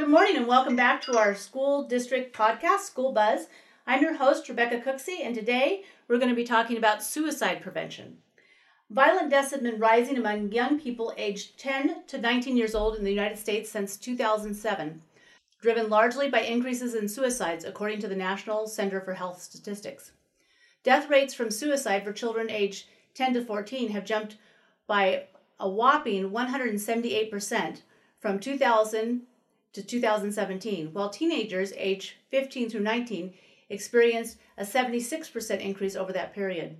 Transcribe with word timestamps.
Good 0.00 0.08
morning 0.08 0.38
and 0.38 0.46
welcome 0.46 0.76
back 0.76 1.02
to 1.02 1.18
our 1.18 1.34
school 1.34 1.82
district 1.86 2.34
podcast, 2.34 2.86
School 2.86 3.12
Buzz. 3.12 3.48
I'm 3.86 4.00
your 4.00 4.16
host, 4.16 4.48
Rebecca 4.48 4.80
Cooksey, 4.80 5.20
and 5.22 5.34
today 5.34 5.84
we're 6.08 6.16
going 6.16 6.30
to 6.30 6.34
be 6.34 6.42
talking 6.42 6.78
about 6.78 7.02
suicide 7.02 7.60
prevention. 7.60 8.16
Violent 8.88 9.28
deaths 9.28 9.50
have 9.50 9.62
been 9.62 9.78
rising 9.78 10.16
among 10.16 10.52
young 10.52 10.80
people 10.80 11.12
aged 11.18 11.58
10 11.58 12.04
to 12.06 12.18
19 12.18 12.56
years 12.56 12.74
old 12.74 12.96
in 12.96 13.04
the 13.04 13.10
United 13.10 13.36
States 13.36 13.68
since 13.68 13.98
2007, 13.98 15.02
driven 15.60 15.90
largely 15.90 16.30
by 16.30 16.40
increases 16.40 16.94
in 16.94 17.06
suicides, 17.06 17.66
according 17.66 18.00
to 18.00 18.08
the 18.08 18.16
National 18.16 18.66
Center 18.66 19.02
for 19.02 19.12
Health 19.12 19.42
Statistics. 19.42 20.12
Death 20.82 21.10
rates 21.10 21.34
from 21.34 21.50
suicide 21.50 22.04
for 22.04 22.14
children 22.14 22.48
aged 22.48 22.86
10 23.12 23.34
to 23.34 23.44
14 23.44 23.90
have 23.90 24.06
jumped 24.06 24.38
by 24.86 25.24
a 25.58 25.68
whopping 25.68 26.30
178% 26.30 27.82
from 28.18 28.38
2000 28.38 29.26
to 29.72 29.82
2017, 29.82 30.92
while 30.92 31.10
teenagers 31.10 31.72
aged 31.76 32.14
15 32.30 32.70
through 32.70 32.80
19 32.80 33.32
experienced 33.68 34.38
a 34.58 34.64
76% 34.64 35.60
increase 35.60 35.96
over 35.96 36.12
that 36.12 36.34
period. 36.34 36.76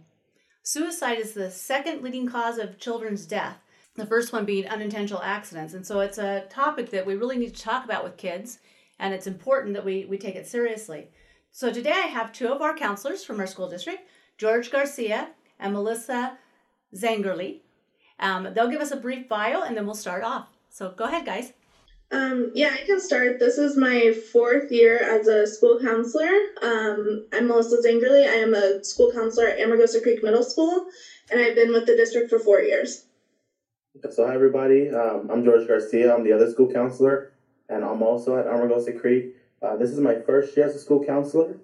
Suicide 0.63 1.19
is 1.19 1.33
the 1.33 1.51
second 1.51 2.03
leading 2.03 2.29
cause 2.29 2.59
of 2.59 2.79
children's 2.79 3.27
death, 3.27 3.59
the 3.95 4.07
first 4.07 4.33
one 4.33 4.45
being 4.45 4.67
unintentional 4.67 5.23
accidents. 5.23 5.75
And 5.75 5.87
so 5.87 6.01
it's 6.01 6.19
a 6.19 6.47
topic 6.51 6.91
that 6.91 7.07
we 7.07 7.15
really 7.15 7.39
need 7.39 7.55
to 7.55 7.63
talk 7.63 7.85
about 7.85 8.05
with 8.05 8.17
kids, 8.17 8.59
and 8.99 9.15
it's 9.15 9.27
important 9.27 9.75
that 9.75 9.85
we, 9.85 10.05
we 10.05 10.19
take 10.19 10.35
it 10.37 10.47
seriously. 10.47 11.09
So 11.53 11.73
today 11.73 11.93
I 11.93 12.07
have 12.07 12.33
two 12.33 12.49
of 12.49 12.61
our 12.61 12.77
counselors 12.77 13.25
from 13.25 13.41
our 13.41 13.47
school 13.47 13.69
district, 13.69 14.09
George 14.39 14.71
Garcia 14.71 15.31
and 15.59 15.73
Melissa 15.73 16.39
Zangerly. 16.95 17.61
Um, 18.19 18.49
they'll 18.55 18.71
give 18.71 18.81
us 18.81 18.93
a 18.93 18.97
brief 18.97 19.29
bio 19.29 19.63
and 19.63 19.77
then 19.77 19.87
we'll 19.87 19.95
start 19.95 20.23
off. 20.23 20.49
So 20.69 20.93
go 20.97 21.05
ahead, 21.05 21.27
guys. 21.27 21.53
Um, 22.13 22.51
yeah, 22.55 22.71
I 22.77 22.83
can 22.83 22.99
start. 22.99 23.39
This 23.39 23.57
is 23.57 23.77
my 23.77 24.11
fourth 24.11 24.71
year 24.71 24.99
as 24.99 25.29
a 25.29 25.47
school 25.47 25.79
counselor. 25.79 26.33
Um, 26.61 27.21
I'm 27.33 27.47
Melissa 27.47 27.77
Zangerly. 27.79 28.27
I 28.27 28.37
am 28.37 28.53
a 28.53 28.83
school 28.83 29.09
counselor 29.09 29.47
at 29.47 29.59
Amargosa 29.59 30.03
Creek 30.03 30.23
Middle 30.23 30.43
School, 30.43 30.83
and 31.31 31.41
I've 31.41 31.55
been 31.55 31.73
with 31.73 31.87
the 31.87 31.95
district 31.95 32.29
for 32.29 32.39
four 32.39 32.61
years. 32.61 33.05
So, 34.11 34.25
hi, 34.25 34.35
everybody. 34.35 34.89
Um, 34.89 35.27
I'm 35.29 35.43
George 35.43 35.67
Garcia. 35.67 36.13
I'm 36.13 36.23
the 36.23 36.33
other 36.33 36.47
school 36.47 36.67
counselor, 36.67 37.27
and 37.69 37.85
I'm 37.85 38.03
also 38.03 38.35
at 38.37 38.45
Amargosa 38.47 38.95
Creek. 38.95 39.31
Uh, 39.63 39.77
this 39.77 39.93
is 39.93 40.01
my 40.01 40.15
first 40.15 40.57
year 40.57 40.65
as 40.65 40.75
a 40.75 40.79
school 40.79 41.01
counselor, 41.01 41.59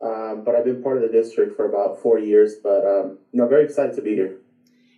um, 0.00 0.42
but 0.42 0.54
I've 0.54 0.64
been 0.64 0.78
part 0.80 0.96
of 0.96 1.02
the 1.02 1.08
district 1.08 1.52
for 1.52 1.64
about 1.64 1.96
four 1.96 2.18
years. 2.18 2.56
But, 2.56 2.84
um, 2.84 3.14
you 3.32 3.38
know, 3.38 3.46
very 3.46 3.62
excited 3.62 3.92
to 3.94 4.00
be 4.00 4.14
here. 4.14 4.32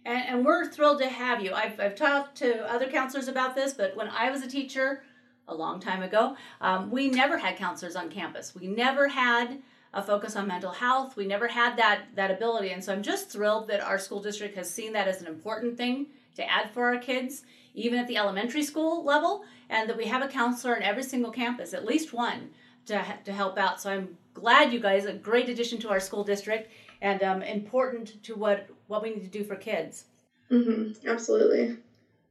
And, 0.05 0.23
and 0.29 0.45
we're 0.45 0.69
thrilled 0.69 1.01
to 1.01 1.09
have 1.09 1.43
you. 1.43 1.53
I've, 1.53 1.79
I've 1.81 1.97
talked 1.97 2.37
to 2.39 2.71
other 2.71 2.91
counselors 2.91 3.29
about 3.29 3.55
this, 3.55 3.73
but 3.73 3.97
when 3.97 4.09
I 4.09 4.31
was 4.31 4.43
a 4.43 4.49
teacher 4.49 5.03
a 5.49 5.55
long 5.55 5.81
time 5.81 6.03
ago, 6.03 6.37
um, 6.61 6.91
we 6.91 7.09
never 7.09 7.39
had 7.39 7.57
counselors 7.57 7.97
on 7.97 8.11
campus. 8.11 8.55
We 8.55 8.67
never 8.67 9.09
had 9.09 9.63
a 9.93 10.03
focus 10.03 10.37
on 10.37 10.47
mental 10.49 10.73
health. 10.73 11.17
We 11.17 11.27
never 11.27 11.49
had 11.49 11.77
that 11.77 12.07
that 12.17 12.31
ability, 12.31 12.71
and 12.71 12.83
so 12.83 12.93
I'm 12.93 13.03
just 13.03 13.31
thrilled 13.31 13.69
that 13.69 13.81
our 13.81 13.99
school 13.99 14.21
district 14.21 14.57
has 14.57 14.69
seen 14.69 14.93
that 14.93 15.09
as 15.09 15.21
an 15.21 15.29
important 15.29 15.77
thing 15.77 16.07
to 16.35 16.51
add 16.51 16.71
for 16.73 16.87
our 16.87 16.99
kids, 16.99 17.45
even 17.75 17.99
at 17.99 18.09
the 18.09 18.17
elementary 18.17 18.65
school 18.65 19.05
level, 19.05 19.45
and 19.71 19.89
that 19.89 19.97
we 19.97 20.07
have 20.07 20.23
a 20.23 20.29
counselor 20.29 20.75
in 20.75 20.83
every 20.83 21.05
single 21.05 21.31
campus, 21.31 21.73
at 21.73 21.85
least 21.85 22.13
one, 22.13 22.51
to 22.87 23.05
to 23.25 23.33
help 23.33 23.57
out. 23.57 23.81
So 23.81 23.91
I'm 23.91 24.19
glad 24.35 24.73
you 24.73 24.81
guys 24.81 25.05
a 25.05 25.13
great 25.13 25.49
addition 25.49 25.79
to 25.81 25.91
our 25.91 26.01
school 26.01 26.25
district 26.25 26.73
and 27.01 27.23
um, 27.23 27.43
important 27.43 28.23
to 28.25 28.35
what 28.35 28.69
what 28.87 29.03
we 29.03 29.11
need 29.11 29.25
to 29.25 29.39
do 29.39 29.45
for 29.45 29.57
kids. 29.57 30.05
Mm-hmm, 30.51 31.09
absolutely. 31.09 31.77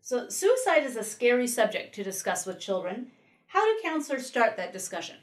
So, 0.02 0.28
suicide 0.30 0.84
is 0.84 0.96
a 0.96 1.04
scary 1.04 1.48
subject 1.48 1.96
to 1.96 2.04
discuss 2.04 2.46
with 2.46 2.60
children. 2.60 3.08
How 3.48 3.66
do 3.66 3.82
counselors 3.84 4.26
start 4.26 4.58
that 4.58 4.74
discussion? 4.74 5.16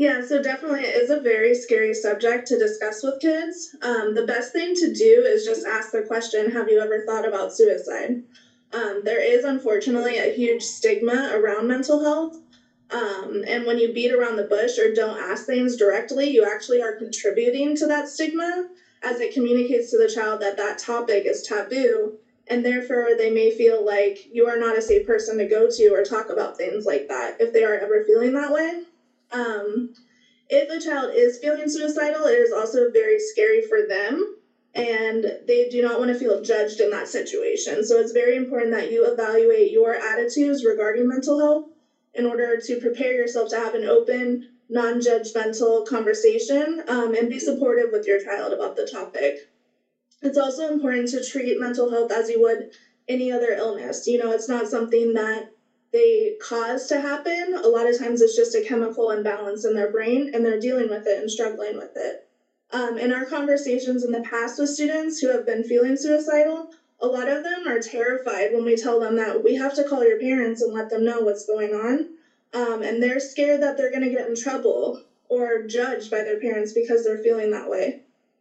Yeah, 0.00 0.24
so 0.24 0.42
definitely 0.42 0.80
it 0.80 0.96
is 0.96 1.10
a 1.10 1.20
very 1.20 1.54
scary 1.54 1.92
subject 1.92 2.48
to 2.48 2.58
discuss 2.58 3.02
with 3.02 3.20
kids. 3.20 3.76
Um, 3.82 4.14
the 4.14 4.24
best 4.24 4.50
thing 4.50 4.74
to 4.76 4.94
do 4.94 5.24
is 5.26 5.44
just 5.44 5.66
ask 5.66 5.92
the 5.92 6.02
question 6.02 6.50
Have 6.52 6.70
you 6.70 6.80
ever 6.80 7.04
thought 7.04 7.28
about 7.28 7.52
suicide? 7.52 8.22
Um, 8.72 9.02
there 9.04 9.20
is 9.22 9.44
unfortunately 9.44 10.16
a 10.16 10.34
huge 10.34 10.62
stigma 10.62 11.32
around 11.34 11.68
mental 11.68 12.02
health. 12.02 12.38
Um, 12.90 13.44
and 13.46 13.66
when 13.66 13.78
you 13.78 13.92
beat 13.92 14.12
around 14.12 14.36
the 14.36 14.44
bush 14.44 14.78
or 14.78 14.94
don't 14.94 15.18
ask 15.18 15.44
things 15.44 15.76
directly, 15.76 16.30
you 16.30 16.50
actually 16.50 16.80
are 16.80 16.96
contributing 16.96 17.76
to 17.76 17.86
that 17.86 18.08
stigma 18.08 18.68
as 19.02 19.20
it 19.20 19.32
communicates 19.32 19.90
to 19.90 19.96
the 19.96 20.08
child 20.08 20.40
that 20.40 20.56
that 20.56 20.78
topic 20.78 21.24
is 21.24 21.40
taboo 21.42 22.12
and 22.46 22.64
therefore 22.64 23.14
they 23.16 23.30
may 23.30 23.50
feel 23.50 23.82
like 23.84 24.26
you 24.30 24.46
are 24.46 24.56
not 24.56 24.76
a 24.76 24.80
safe 24.80 25.04
person 25.04 25.38
to 25.38 25.44
go 25.44 25.68
to 25.68 25.88
or 25.88 26.02
talk 26.02 26.28
about 26.28 26.56
things 26.56 26.84
like 26.84 27.06
that 27.08 27.34
if 27.38 27.52
they 27.52 27.62
are 27.62 27.74
ever 27.76 28.00
feeling 28.00 28.32
that 28.32 28.50
way. 28.52 28.76
Um, 29.30 29.88
if 30.48 30.68
a 30.68 30.78
child 30.78 31.10
is 31.14 31.38
feeling 31.38 31.68
suicidal 31.68 32.24
it 32.24 32.34
is 32.34 32.52
also 32.52 32.88
very 32.90 33.18
scary 33.18 33.60
for 33.60 33.82
them 33.82 34.20
and 34.74 35.32
they 35.46 35.64
do 35.64 35.80
not 35.80 35.98
want 35.98 36.08
to 36.08 36.14
feel 36.14 36.40
judged 36.40 36.80
in 36.80 36.90
that 36.90 37.08
situation. 37.08 37.82
So 37.82 37.98
it's 37.98 38.12
very 38.12 38.34
important 38.36 38.70
that 38.72 38.88
you 38.88 39.04
evaluate 39.04 39.70
your 39.70 39.94
attitudes 39.94 40.64
regarding 40.64 41.08
mental 41.08 41.38
health 41.38 41.62
in 42.14 42.26
order 42.26 42.58
to 42.58 42.76
prepare 42.76 43.12
yourself 43.12 43.48
to 43.48 43.56
have 43.56 43.74
an 43.74 43.84
open 43.84 44.40
non 44.70 45.00
judgmental 45.00 45.84
conversation 45.84 46.80
um, 46.86 47.12
and 47.14 47.28
be 47.28 47.38
supportive 47.38 47.90
with 47.90 48.06
your 48.06 48.18
child 48.18 48.52
about 48.52 48.76
the 48.76 48.84
topic. 48.84 49.36
It's 50.22 50.36
also 50.36 50.68
important 50.68 51.08
to 51.08 51.22
treat 51.22 51.58
mental 51.58 51.90
health 51.90 52.10
as 52.10 52.28
you 52.28 52.40
would 52.40 52.66
any 53.08 53.30
other 53.30 53.50
illness. 53.50 54.06
You 54.06 54.18
know, 54.18 54.30
it's 54.30 54.48
not 54.48 54.68
something 54.68 55.14
that 55.14 55.44
they 55.92 56.34
cause 56.40 56.86
to 56.86 56.98
happen. 56.98 57.54
A 57.62 57.68
lot 57.68 57.88
of 57.88 57.98
times 57.98 58.20
it's 58.20 58.36
just 58.36 58.54
a 58.54 58.60
chemical 58.60 59.10
imbalance 59.10 59.64
in 59.64 59.74
their 59.74 59.88
brain 59.88 60.28
and 60.32 60.44
they're 60.44 60.58
dealing 60.58 60.88
with 60.88 61.06
it 61.06 61.18
and 61.18 61.30
struggling 61.30 61.76
with 61.76 61.90
it. 61.96 62.16
Um, 62.70 62.96
in 62.96 63.10
our 63.10 63.24
conversations 63.24 64.04
in 64.04 64.12
the 64.12 64.20
past 64.20 64.58
with 64.58 64.68
students 64.68 65.18
who 65.18 65.28
have 65.28 65.44
been 65.44 65.64
feeling 65.64 65.96
suicidal, 65.96 66.68
a 67.00 67.08
lot 67.08 67.26
of 67.28 67.42
them 67.42 67.66
are 67.66 67.80
terrified 67.80 68.52
when 68.52 68.64
we 68.64 68.76
tell 68.76 69.00
them 69.00 69.16
that 69.16 69.42
we 69.42 69.54
have 69.54 69.74
to 69.74 69.82
call 69.82 70.04
your 70.04 70.18
parents 70.18 70.60
and 70.60 70.72
let 70.72 70.88
them 70.88 71.04
know 71.04 71.20
what's 71.20 71.44
going 71.44 71.72
on 71.72 72.04
um, 72.52 72.82
and 72.82 73.02
they're 73.02 73.20
scared 73.20 73.60
that 73.60 73.76
they're 73.76 73.90
going 73.90 74.02
to 74.02 74.08
get 74.08 74.26
in 74.26 74.34
trouble 74.34 74.96
or 75.28 75.58
judged 75.58 76.10
by 76.10 76.22
their 76.22 76.36
parents 76.36 76.72
because 76.72 77.02
they're 77.02 77.18
feeling 77.18 77.50
that 77.50 77.68
way. 77.68 77.96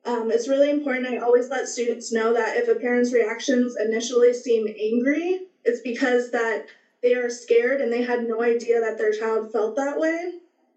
Um, 0.06 0.32
it's 0.32 0.48
really 0.48 0.70
important. 0.70 1.06
I 1.06 1.18
always 1.18 1.50
let 1.50 1.68
students 1.68 2.12
know 2.12 2.34
that 2.34 2.56
if 2.56 2.68
a 2.68 2.76
parent's 2.76 3.14
reactions 3.14 3.76
initially 3.80 4.34
seem 4.34 4.68
angry, 4.80 5.38
it's 5.66 5.80
because 5.80 6.30
that 6.32 6.62
they 7.04 7.14
are 7.14 7.30
scared 7.30 7.80
and 7.80 7.92
they 7.92 8.02
had 8.02 8.22
no 8.22 8.42
idea 8.42 8.80
that 8.80 8.98
their 8.98 9.12
child 9.12 9.52
felt 9.52 9.76
that 9.76 9.98
way. 9.98 10.32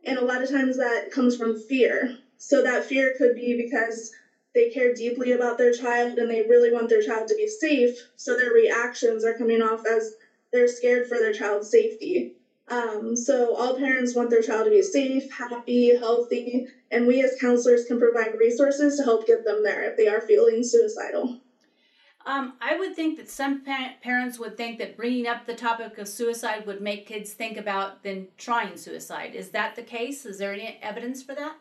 And 0.05 0.19
a 0.19 0.23
lot 0.23 0.43
of 0.43 0.49
times 0.51 0.77
that 0.77 1.11
comes 1.11 1.35
from 1.35 1.55
fear. 1.55 2.11
So 2.37 2.63
that 2.63 2.85
fear 2.85 3.13
could 3.17 3.35
be 3.35 3.55
because 3.55 4.11
they 4.55 4.67
care 4.67 4.91
deeply 4.91 5.31
about 5.31 5.57
their 5.57 5.73
child 5.73 6.19
and 6.19 6.31
they 6.31 6.43
really 6.43 6.71
want 6.71 6.89
their 6.89 7.01
child 7.01 7.29
to 7.29 7.35
be 7.35 7.47
safe. 7.47 8.05
So 8.17 8.35
their 8.37 8.51
reactions 8.53 9.25
are 9.25 9.33
coming 9.33 9.63
off 9.63 9.83
as 9.87 10.13
they're 10.53 10.67
scared 10.67 11.07
for 11.07 11.19
their 11.19 11.33
child's 11.33 11.69
safety. 11.69 12.29
Um, 12.73 13.15
so 13.15 13.55
all 13.55 13.77
parents 13.77 14.15
want 14.15 14.31
their 14.31 14.41
child 14.41 14.65
to 14.65 14.71
be 14.71 14.81
safe, 14.81 15.31
happy, 15.31 15.95
healthy, 15.95 16.69
and 16.91 17.07
we 17.07 17.23
as 17.23 17.37
counselors 17.39 17.85
can 17.85 17.99
provide 17.99 18.39
resources 18.39 18.97
to 18.97 19.03
help 19.03 19.27
get 19.27 19.45
them 19.45 19.63
there 19.63 19.83
if 19.83 19.99
they 19.99 20.09
are 20.09 20.23
feeling 20.23 20.65
suicidal. 20.65 21.39
Um, 22.25 22.55
I 22.63 22.79
would 22.79 22.97
think 22.97 23.19
that 23.19 23.29
some 23.29 23.63
pa- 23.63 23.97
parents 24.03 24.39
would 24.39 24.57
think 24.57 24.79
that 24.79 24.97
bringing 24.97 25.27
up 25.27 25.45
the 25.45 25.55
topic 25.55 25.99
of 25.99 26.09
suicide 26.09 26.65
would 26.67 26.81
make 26.81 27.07
kids 27.07 27.35
think 27.35 27.59
about 27.59 28.03
then 28.05 28.29
trying 28.39 28.79
suicide. 28.79 29.35
Is 29.35 29.51
that 29.51 29.77
the 29.77 29.83
case? 29.83 30.25
Is 30.25 30.39
there 30.39 30.55
any 30.55 30.79
evidence 30.81 31.23
for 31.23 31.35
that? 31.35 31.57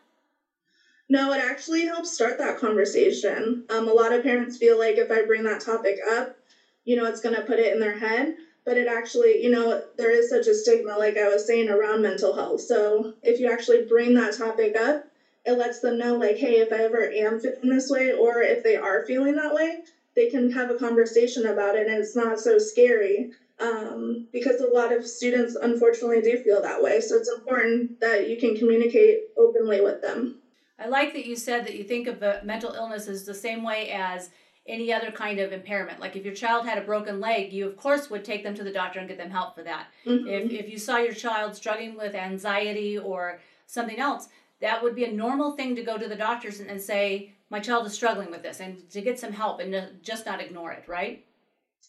No, 1.10 1.32
it 1.34 1.44
actually 1.44 1.84
helps 1.84 2.10
start 2.10 2.38
that 2.38 2.58
conversation. 2.58 3.66
Um, 3.68 3.86
a 3.86 3.92
lot 3.92 4.14
of 4.14 4.22
parents 4.22 4.56
feel 4.56 4.78
like 4.78 4.96
if 4.96 5.10
I 5.10 5.26
bring 5.26 5.42
that 5.44 5.60
topic 5.60 5.98
up, 6.10 6.38
you 6.84 6.96
know, 6.96 7.04
it's 7.04 7.20
going 7.20 7.34
to 7.34 7.42
put 7.42 7.58
it 7.58 7.74
in 7.74 7.80
their 7.80 7.98
head 7.98 8.36
but 8.64 8.76
it 8.76 8.86
actually, 8.86 9.42
you 9.42 9.50
know, 9.50 9.82
there 9.96 10.10
is 10.10 10.30
such 10.30 10.46
a 10.46 10.54
stigma, 10.54 10.96
like 10.96 11.16
I 11.16 11.28
was 11.28 11.46
saying, 11.46 11.68
around 11.68 12.02
mental 12.02 12.34
health. 12.34 12.60
So 12.60 13.14
if 13.22 13.40
you 13.40 13.50
actually 13.50 13.84
bring 13.86 14.14
that 14.14 14.36
topic 14.36 14.76
up, 14.76 15.04
it 15.44 15.58
lets 15.58 15.80
them 15.80 15.98
know, 15.98 16.16
like, 16.16 16.36
hey, 16.36 16.60
if 16.60 16.72
I 16.72 16.84
ever 16.84 17.10
am 17.10 17.40
feeling 17.40 17.70
this 17.70 17.90
way, 17.90 18.12
or 18.12 18.40
if 18.42 18.62
they 18.62 18.76
are 18.76 19.04
feeling 19.04 19.34
that 19.34 19.52
way, 19.52 19.82
they 20.14 20.28
can 20.28 20.52
have 20.52 20.70
a 20.70 20.78
conversation 20.78 21.46
about 21.46 21.74
it 21.74 21.88
and 21.88 21.98
it's 21.98 22.14
not 22.14 22.38
so 22.38 22.58
scary. 22.58 23.30
Um, 23.58 24.26
because 24.32 24.60
a 24.60 24.66
lot 24.66 24.92
of 24.92 25.06
students 25.06 25.54
unfortunately 25.54 26.20
do 26.20 26.36
feel 26.42 26.60
that 26.62 26.82
way. 26.82 27.00
So 27.00 27.16
it's 27.16 27.28
important 27.28 28.00
that 28.00 28.28
you 28.28 28.36
can 28.36 28.56
communicate 28.56 29.18
openly 29.36 29.80
with 29.80 30.02
them. 30.02 30.40
I 30.80 30.86
like 30.86 31.12
that 31.12 31.26
you 31.26 31.36
said 31.36 31.64
that 31.66 31.76
you 31.76 31.84
think 31.84 32.08
of 32.08 32.20
mental 32.42 32.72
illness 32.72 33.06
as 33.06 33.24
the 33.24 33.34
same 33.34 33.62
way 33.62 33.90
as 33.90 34.30
any 34.66 34.92
other 34.92 35.10
kind 35.10 35.40
of 35.40 35.52
impairment. 35.52 36.00
Like 36.00 36.14
if 36.16 36.24
your 36.24 36.34
child 36.34 36.66
had 36.66 36.78
a 36.78 36.82
broken 36.82 37.20
leg, 37.20 37.52
you 37.52 37.66
of 37.66 37.76
course 37.76 38.10
would 38.10 38.24
take 38.24 38.44
them 38.44 38.54
to 38.54 38.64
the 38.64 38.72
doctor 38.72 39.00
and 39.00 39.08
get 39.08 39.18
them 39.18 39.30
help 39.30 39.54
for 39.54 39.62
that. 39.64 39.88
Mm-hmm. 40.06 40.28
If, 40.28 40.52
if 40.52 40.70
you 40.70 40.78
saw 40.78 40.98
your 40.98 41.14
child 41.14 41.56
struggling 41.56 41.96
with 41.96 42.14
anxiety 42.14 42.96
or 42.96 43.40
something 43.66 43.98
else, 43.98 44.28
that 44.60 44.82
would 44.82 44.94
be 44.94 45.04
a 45.04 45.12
normal 45.12 45.56
thing 45.56 45.74
to 45.74 45.82
go 45.82 45.98
to 45.98 46.08
the 46.08 46.14
doctors 46.14 46.60
and, 46.60 46.70
and 46.70 46.80
say, 46.80 47.32
my 47.50 47.58
child 47.58 47.86
is 47.86 47.92
struggling 47.92 48.30
with 48.30 48.42
this 48.42 48.60
and 48.60 48.88
to 48.90 49.00
get 49.02 49.18
some 49.18 49.32
help 49.32 49.60
and 49.60 49.74
just 50.02 50.24
not 50.24 50.40
ignore 50.40 50.72
it, 50.72 50.84
right? 50.86 51.24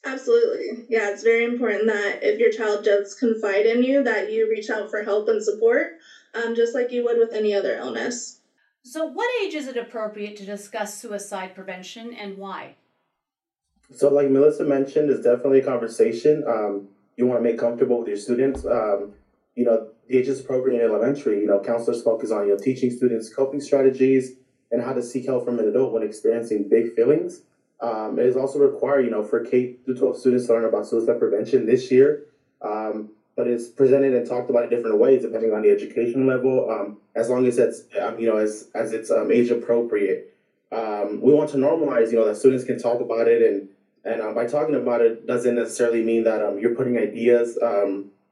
Absolutely. 0.06 0.86
Yeah, 0.90 1.12
it's 1.12 1.24
very 1.24 1.46
important 1.46 1.86
that 1.88 2.20
if 2.22 2.40
your 2.40 2.52
child 2.52 2.84
does 2.84 3.16
confide 3.16 3.66
in 3.66 3.84
you, 3.84 4.04
that 4.04 4.31
you 4.31 4.50
reach 4.50 4.70
out 4.70 4.90
for 4.90 5.04
help 5.04 5.30
and 5.30 5.42
support, 5.42 6.00
um, 6.34 6.56
just 6.56 6.74
like 6.74 6.92
you 6.92 7.06
would 7.06 7.18
with 7.18 7.31
any 7.31 7.54
other 7.54 7.78
illness. 7.78 8.40
So, 8.83 9.06
what 9.06 9.30
age 9.41 9.53
is 9.53 9.68
it 9.68 9.77
appropriate 9.77 10.35
to 10.38 10.45
discuss 10.45 10.97
suicide 10.97 11.56
prevention 11.56 12.13
and 12.13 12.38
why? 12.38 12.75
So, 13.95 14.09
like 14.09 14.30
Melissa 14.30 14.65
mentioned, 14.65 15.09
it's 15.09 15.24
definitely 15.24 15.59
a 15.59 15.65
conversation. 15.65 16.44
Um, 16.45 16.89
you 17.15 17.25
want 17.25 17.39
to 17.39 17.44
make 17.44 17.57
comfortable 17.57 18.00
with 18.00 18.09
your 18.09 18.18
students. 18.18 18.65
Um, 18.65 19.13
you 19.56 19.63
know, 19.63 19.88
the 20.09 20.18
age 20.18 20.27
is 20.27 20.41
appropriate 20.41 20.81
in 20.81 20.85
elementary. 20.85 21.39
You 21.39 21.47
know, 21.47 21.62
counselors 21.62 22.03
focus 22.03 22.30
on 22.31 22.47
you 22.47 22.53
know 22.53 22.57
teaching 22.57 22.91
students 22.91 23.33
coping 23.33 23.62
strategies 23.62 24.33
and 24.69 24.81
how 24.81 24.91
to 24.91 25.01
seek 25.01 25.27
help 25.27 25.45
from 25.45 25.59
an 25.59 25.68
adult 25.69 25.94
when 25.94 26.03
experiencing 26.03 26.68
big 26.68 26.94
feelings. 26.94 27.41
Um, 27.79 28.19
it 28.19 28.25
is 28.25 28.36
also 28.36 28.59
required, 28.59 29.06
you 29.06 29.12
know, 29.12 29.24
for 29.24 29.45
K 29.45 29.75
through 29.86 29.95
12 29.95 30.18
students 30.18 30.47
to 30.47 30.53
learn 30.53 30.65
about 30.65 30.88
suicide 30.88 31.19
prevention 31.19 31.65
this 31.65 31.89
year. 31.89 32.25
Um, 32.62 33.12
but 33.35 33.47
it's 33.47 33.68
presented 33.68 34.13
and 34.13 34.27
talked 34.27 34.50
about 34.50 34.63
in 34.63 34.69
different 34.69 35.00
ways 35.00 35.24
depending 35.24 35.53
on 35.53 35.62
the 35.62 35.69
education 35.69 36.27
level. 36.27 36.69
Um, 36.69 36.97
as 37.15 37.30
long 37.30 37.45
as 37.45 37.57
it's, 37.57 37.83
um, 38.01 38.19
you 38.19 38.27
know, 38.27 38.38
as 38.38 38.69
as 38.74 38.94
it's 38.94 39.12
um, 39.12 39.31
age 39.31 39.50
appropriate. 39.50 40.35
Um, 40.71 41.21
we 41.21 41.31
want 41.33 41.51
to 41.51 41.57
normalize, 41.57 42.12
you 42.12 42.18
know, 42.18 42.25
that 42.25 42.35
students 42.35 42.63
can 42.63 42.80
talk 42.80 43.00
about 43.00 43.27
it, 43.27 43.41
and 43.41 43.69
and 44.03 44.21
uh, 44.21 44.33
by 44.33 44.47
talking 44.47 44.75
about 44.75 45.01
it 45.01 45.27
doesn't 45.27 45.56
necessarily 45.56 46.03
mean 46.03 46.24
that 46.24 46.44
um, 46.44 46.59
you're 46.59 46.75
putting 46.75 46.97
ideas 46.97 47.57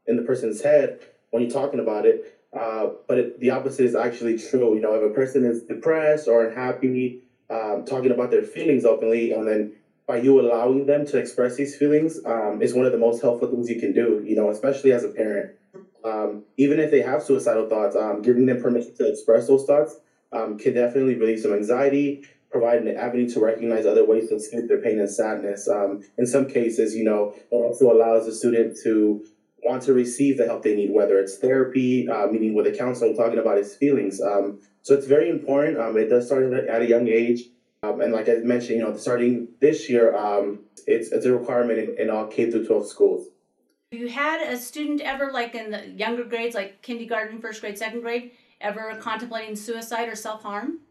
in 0.07 0.15
the 0.15 0.23
person's 0.23 0.61
head 0.61 0.99
when 1.29 1.43
you're 1.43 1.51
talking 1.51 1.79
about 1.79 2.05
it. 2.05 2.39
Uh, 2.51 2.89
but 3.07 3.17
it, 3.17 3.39
the 3.39 3.49
opposite 3.49 3.85
is 3.85 3.95
actually 3.95 4.37
true. 4.37 4.75
You 4.75 4.81
know, 4.81 4.95
if 4.95 5.03
a 5.09 5.13
person 5.13 5.45
is 5.45 5.63
depressed 5.63 6.27
or 6.27 6.45
unhappy, 6.45 7.21
talking 7.47 8.11
about 8.11 8.31
their 8.31 8.43
feelings 8.43 8.85
openly, 8.85 9.31
and 9.31 9.47
then 9.47 9.73
by 10.11 10.17
you 10.17 10.41
allowing 10.41 10.85
them 10.87 11.05
to 11.05 11.17
express 11.17 11.55
these 11.55 11.77
feelings 11.77 12.19
um, 12.25 12.61
is 12.61 12.73
one 12.73 12.85
of 12.85 12.91
the 12.91 12.97
most 12.97 13.21
helpful 13.21 13.47
things 13.49 13.69
you 13.69 13.79
can 13.79 13.93
do. 13.93 14.21
You 14.25 14.35
know, 14.35 14.49
especially 14.49 14.91
as 14.91 15.05
a 15.05 15.07
parent. 15.07 15.55
Um, 16.03 16.43
even 16.57 16.81
if 16.81 16.91
they 16.91 17.01
have 17.01 17.23
suicidal 17.23 17.69
thoughts, 17.69 17.95
um, 17.95 18.21
giving 18.21 18.45
them 18.45 18.61
permission 18.61 18.93
to 18.97 19.09
express 19.09 19.47
those 19.47 19.63
thoughts 19.63 19.95
um, 20.33 20.57
can 20.57 20.73
definitely 20.73 21.15
relieve 21.15 21.39
some 21.39 21.53
anxiety, 21.53 22.25
provide 22.49 22.81
an 22.81 22.97
avenue 22.97 23.29
to 23.29 23.39
recognize 23.39 23.85
other 23.85 24.05
ways 24.05 24.27
to 24.27 24.35
escape 24.35 24.67
their 24.67 24.81
pain 24.81 24.99
and 24.99 25.09
sadness. 25.09 25.69
Um, 25.69 26.03
in 26.17 26.27
some 26.27 26.45
cases, 26.45 26.93
you 26.93 27.05
know, 27.05 27.33
it 27.49 27.55
also 27.55 27.89
allows 27.89 28.25
the 28.25 28.33
student 28.33 28.77
to 28.83 29.23
want 29.63 29.83
to 29.83 29.93
receive 29.93 30.37
the 30.37 30.45
help 30.45 30.63
they 30.63 30.75
need, 30.75 30.91
whether 30.91 31.19
it's 31.19 31.37
therapy, 31.37 32.09
uh, 32.09 32.27
meeting 32.27 32.53
with 32.53 32.67
a 32.67 32.71
counselor, 32.71 33.13
talking 33.13 33.39
about 33.39 33.57
his 33.57 33.77
feelings. 33.77 34.19
Um, 34.19 34.59
so 34.81 34.93
it's 34.93 35.07
very 35.07 35.29
important. 35.29 35.77
It 35.95 36.09
does 36.09 36.25
start 36.25 36.51
at 36.51 36.81
a 36.81 36.87
young 36.87 37.07
age. 37.07 37.43
Um, 37.83 37.99
and 37.99 38.13
like 38.13 38.29
I 38.29 38.33
mentioned, 38.35 38.77
you 38.77 38.83
know, 38.83 38.95
starting 38.95 39.47
this 39.59 39.89
year, 39.89 40.15
um, 40.15 40.59
it's, 40.85 41.11
it's 41.11 41.25
a 41.25 41.33
requirement 41.33 41.79
in, 41.79 41.95
in 41.97 42.09
all 42.11 42.27
K 42.27 42.51
through 42.51 42.67
12 42.67 42.87
schools. 42.87 43.27
Have 43.91 43.99
you 43.99 44.07
had 44.07 44.41
a 44.41 44.55
student 44.55 45.01
ever, 45.01 45.31
like 45.31 45.55
in 45.55 45.71
the 45.71 45.87
younger 45.87 46.23
grades, 46.23 46.53
like 46.53 46.83
kindergarten, 46.83 47.41
first 47.41 47.59
grade, 47.59 47.79
second 47.79 48.01
grade, 48.01 48.31
ever 48.61 48.95
contemplating 49.01 49.55
suicide 49.55 50.07
or 50.07 50.15
self 50.15 50.43
harm? 50.43 50.81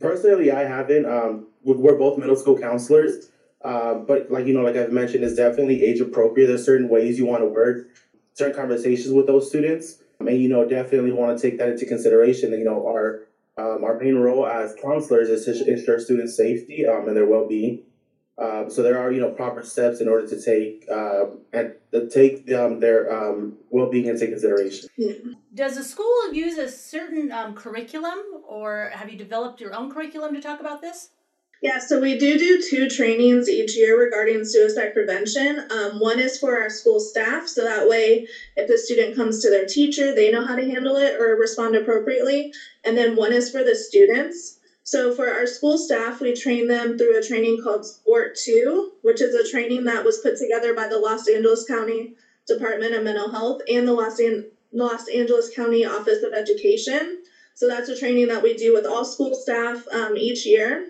Personally, 0.00 0.50
I 0.50 0.64
haven't. 0.64 1.04
Um, 1.04 1.48
we're 1.62 1.98
both 1.98 2.18
middle 2.18 2.34
school 2.34 2.58
counselors. 2.58 3.30
Uh, 3.62 3.94
but 3.94 4.30
like 4.30 4.46
you 4.46 4.54
know, 4.54 4.62
like 4.62 4.76
I've 4.76 4.90
mentioned, 4.90 5.24
it's 5.24 5.36
definitely 5.36 5.84
age 5.84 6.00
appropriate. 6.00 6.46
There's 6.46 6.64
certain 6.64 6.88
ways 6.88 7.18
you 7.18 7.26
want 7.26 7.42
to 7.42 7.46
word 7.46 7.90
certain 8.32 8.56
conversations 8.56 9.12
with 9.12 9.26
those 9.26 9.48
students, 9.48 9.98
and 10.18 10.28
you 10.40 10.48
know, 10.48 10.66
definitely 10.66 11.12
want 11.12 11.36
to 11.36 11.42
take 11.42 11.58
that 11.58 11.68
into 11.68 11.84
consideration. 11.84 12.52
You 12.52 12.64
know, 12.64 12.86
our 12.86 13.27
um, 13.58 13.84
our 13.84 13.98
main 13.98 14.14
role 14.14 14.46
as 14.46 14.74
counselors 14.80 15.28
is 15.28 15.44
to 15.44 15.70
ensure 15.70 15.98
student 15.98 16.30
safety 16.30 16.86
um, 16.86 17.08
and 17.08 17.16
their 17.16 17.26
well 17.26 17.46
being. 17.46 17.82
Uh, 18.38 18.68
so 18.68 18.84
there 18.84 18.96
are 18.96 19.10
you 19.10 19.20
know 19.20 19.30
proper 19.30 19.64
steps 19.64 20.00
in 20.00 20.08
order 20.08 20.26
to 20.28 20.40
take 20.40 20.86
uh, 20.90 21.24
and 21.52 21.74
to 21.90 22.08
take 22.08 22.50
um, 22.52 22.78
their 22.78 23.12
um, 23.12 23.56
well 23.70 23.90
being 23.90 24.06
into 24.06 24.26
consideration. 24.28 24.88
Does 25.52 25.74
the 25.74 25.82
school 25.82 26.32
use 26.32 26.56
a 26.56 26.68
certain 26.68 27.32
um, 27.32 27.54
curriculum, 27.54 28.18
or 28.48 28.92
have 28.94 29.10
you 29.10 29.18
developed 29.18 29.60
your 29.60 29.74
own 29.74 29.90
curriculum 29.90 30.34
to 30.34 30.40
talk 30.40 30.60
about 30.60 30.80
this? 30.80 31.10
Yeah, 31.60 31.78
so 31.78 31.98
we 31.98 32.14
do 32.14 32.36
do 32.38 32.56
two 32.56 32.86
trainings 32.86 33.48
each 33.48 33.74
year 33.76 33.98
regarding 33.98 34.44
suicide 34.44 34.92
prevention. 34.92 35.60
Um, 35.70 35.98
one 35.98 36.20
is 36.20 36.36
for 36.38 36.56
our 36.56 36.68
school 36.68 37.00
staff, 37.00 37.48
so 37.48 37.64
that 37.64 37.86
way, 37.86 38.24
if 38.54 38.68
a 38.68 38.78
student 38.78 39.12
comes 39.14 39.40
to 39.40 39.50
their 39.50 39.64
teacher, 39.64 40.12
they 40.12 40.28
know 40.28 40.40
how 40.40 40.54
to 40.54 40.64
handle 40.64 40.96
it 40.96 41.14
or 41.18 41.34
respond 41.36 41.74
appropriately. 41.74 42.52
And 42.84 42.96
then 42.96 43.16
one 43.16 43.32
is 43.32 43.50
for 43.50 43.64
the 43.64 43.74
students. 43.74 44.54
So 44.84 45.10
for 45.10 45.26
our 45.28 45.46
school 45.46 45.76
staff, 45.76 46.20
we 46.20 46.32
train 46.32 46.68
them 46.68 46.96
through 46.96 47.16
a 47.16 47.20
training 47.20 47.58
called 47.60 47.84
Sport 47.84 48.34
2, 48.36 48.90
which 49.00 49.20
is 49.20 49.34
a 49.34 49.42
training 49.44 49.84
that 49.84 50.04
was 50.04 50.18
put 50.18 50.36
together 50.36 50.72
by 50.72 50.86
the 50.86 50.96
Los 50.98 51.26
Angeles 51.26 51.64
County 51.64 52.12
Department 52.46 52.94
of 52.94 53.02
Mental 53.02 53.28
Health 53.30 53.58
and 53.66 53.86
the 53.86 53.92
Los, 53.92 54.18
An- 54.20 54.44
Los 54.72 55.08
Angeles 55.08 55.48
County 55.48 55.84
Office 55.84 56.22
of 56.22 56.32
Education. 56.32 57.16
So 57.54 57.66
that's 57.66 57.88
a 57.88 57.96
training 57.96 58.28
that 58.28 58.42
we 58.42 58.54
do 58.54 58.72
with 58.72 58.86
all 58.86 59.04
school 59.04 59.34
staff 59.34 59.82
um, 59.90 60.16
each 60.16 60.46
year. 60.46 60.84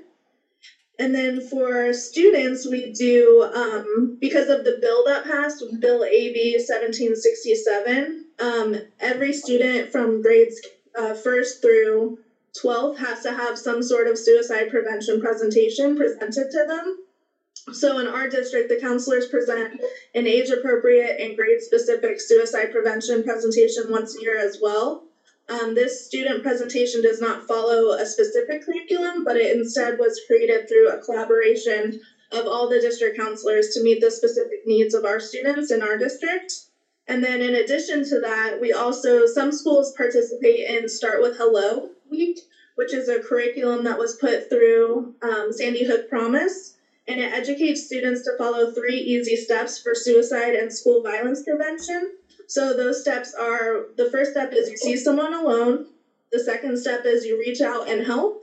And 0.98 1.14
then 1.14 1.40
for 1.40 1.92
students, 1.92 2.66
we 2.68 2.92
do, 2.92 3.48
um, 3.54 4.18
because 4.20 4.48
of 4.48 4.64
the 4.64 4.78
bill 4.80 5.04
that 5.04 5.24
passed, 5.24 5.62
Bill 5.80 6.02
AB 6.02 6.54
1767, 6.54 8.26
um, 8.40 8.74
every 8.98 9.32
student 9.32 9.92
from 9.92 10.20
grades 10.20 10.60
uh, 10.96 11.14
first 11.14 11.62
through 11.62 12.18
12 12.60 12.98
has 12.98 13.22
to 13.22 13.32
have 13.32 13.56
some 13.56 13.80
sort 13.80 14.08
of 14.08 14.18
suicide 14.18 14.70
prevention 14.70 15.20
presentation 15.20 15.96
presented 15.96 16.50
to 16.50 16.64
them. 16.66 16.96
So 17.72 17.98
in 17.98 18.08
our 18.08 18.28
district, 18.28 18.68
the 18.68 18.80
counselors 18.80 19.26
present 19.26 19.80
an 20.14 20.26
age 20.26 20.50
appropriate 20.50 21.20
and 21.20 21.36
grade 21.36 21.60
specific 21.60 22.20
suicide 22.20 22.72
prevention 22.72 23.22
presentation 23.22 23.90
once 23.90 24.16
a 24.16 24.22
year 24.22 24.36
as 24.36 24.58
well. 24.60 25.07
Um, 25.48 25.74
this 25.74 26.04
student 26.04 26.42
presentation 26.42 27.00
does 27.02 27.20
not 27.20 27.46
follow 27.46 27.92
a 27.92 28.04
specific 28.04 28.64
curriculum, 28.64 29.24
but 29.24 29.36
it 29.36 29.56
instead 29.56 29.98
was 29.98 30.20
created 30.26 30.68
through 30.68 30.88
a 30.90 30.98
collaboration 30.98 32.00
of 32.30 32.46
all 32.46 32.68
the 32.68 32.80
district 32.80 33.16
counselors 33.16 33.68
to 33.68 33.82
meet 33.82 34.02
the 34.02 34.10
specific 34.10 34.66
needs 34.66 34.94
of 34.94 35.06
our 35.06 35.18
students 35.18 35.70
in 35.70 35.82
our 35.82 35.96
district. 35.96 36.52
And 37.06 37.24
then 37.24 37.40
in 37.40 37.54
addition 37.54 38.04
to 38.10 38.20
that, 38.20 38.60
we 38.60 38.70
also, 38.70 39.24
some 39.24 39.50
schools 39.50 39.94
participate 39.96 40.68
in 40.68 40.88
Start 40.88 41.22
with 41.22 41.36
Hello 41.38 41.88
Week, 42.10 42.38
which 42.74 42.92
is 42.92 43.08
a 43.08 43.18
curriculum 43.18 43.84
that 43.84 43.98
was 43.98 44.14
put 44.20 44.50
through 44.50 45.14
um, 45.22 45.50
Sandy 45.50 45.84
Hook 45.84 46.10
Promise. 46.10 46.74
And 47.06 47.18
it 47.18 47.32
educates 47.32 47.86
students 47.86 48.22
to 48.24 48.36
follow 48.36 48.70
three 48.70 48.98
easy 48.98 49.36
steps 49.36 49.78
for 49.78 49.94
suicide 49.94 50.54
and 50.54 50.70
school 50.70 51.02
violence 51.02 51.42
prevention. 51.42 52.17
So 52.48 52.74
those 52.74 53.02
steps 53.02 53.34
are 53.34 53.88
the 53.98 54.10
first 54.10 54.30
step 54.30 54.54
is 54.54 54.70
you 54.70 54.76
see 54.78 54.96
someone 54.96 55.34
alone. 55.34 55.86
The 56.32 56.40
second 56.40 56.78
step 56.78 57.04
is 57.04 57.26
you 57.26 57.38
reach 57.38 57.60
out 57.60 57.88
and 57.88 58.04
help. 58.06 58.42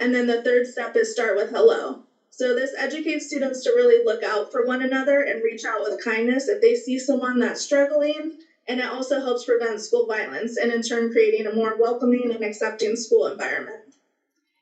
And 0.00 0.14
then 0.14 0.26
the 0.26 0.42
third 0.42 0.66
step 0.66 0.96
is 0.96 1.12
start 1.12 1.36
with 1.36 1.50
hello. 1.50 2.02
So 2.30 2.54
this 2.54 2.72
educates 2.78 3.26
students 3.26 3.62
to 3.64 3.70
really 3.70 4.02
look 4.06 4.22
out 4.22 4.50
for 4.50 4.64
one 4.64 4.80
another 4.80 5.20
and 5.20 5.44
reach 5.44 5.66
out 5.66 5.82
with 5.82 6.02
kindness 6.02 6.48
if 6.48 6.62
they 6.62 6.74
see 6.74 6.98
someone 6.98 7.38
that's 7.38 7.60
struggling. 7.60 8.38
And 8.68 8.80
it 8.80 8.86
also 8.86 9.20
helps 9.20 9.44
prevent 9.44 9.82
school 9.82 10.06
violence 10.06 10.56
and 10.56 10.72
in 10.72 10.80
turn 10.80 11.12
creating 11.12 11.46
a 11.46 11.54
more 11.54 11.76
welcoming 11.78 12.32
and 12.32 12.42
accepting 12.42 12.96
school 12.96 13.26
environment. 13.26 13.82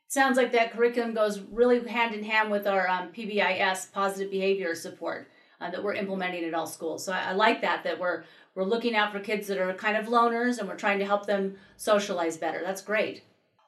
Sounds 0.09 0.35
like 0.35 0.51
that 0.51 0.73
curriculum 0.73 1.13
goes 1.13 1.39
really 1.39 1.87
hand 1.87 2.13
in 2.13 2.25
hand 2.25 2.51
with 2.51 2.67
our 2.67 2.89
um, 2.89 3.07
PBIS 3.13 3.93
positive 3.93 4.29
behavior 4.29 4.75
support 4.75 5.29
uh, 5.61 5.69
that 5.69 5.83
we're 5.83 5.93
implementing 5.93 6.43
at 6.43 6.53
all 6.53 6.67
schools. 6.67 7.05
So 7.05 7.13
I, 7.13 7.29
I 7.29 7.31
like 7.33 7.61
that 7.61 7.83
that 7.83 7.99
we're 7.99 8.23
we're 8.55 8.63
looking 8.63 8.95
out 8.95 9.13
for 9.13 9.19
kids 9.19 9.47
that 9.47 9.57
are 9.57 9.73
kind 9.73 9.95
of 9.95 10.07
loners 10.07 10.59
and 10.59 10.67
we're 10.67 10.75
trying 10.75 10.99
to 10.99 11.05
help 11.05 11.25
them 11.25 11.55
socialize 11.77 12.37
better. 12.37 12.61
That's 12.65 12.81
great. 12.81 13.23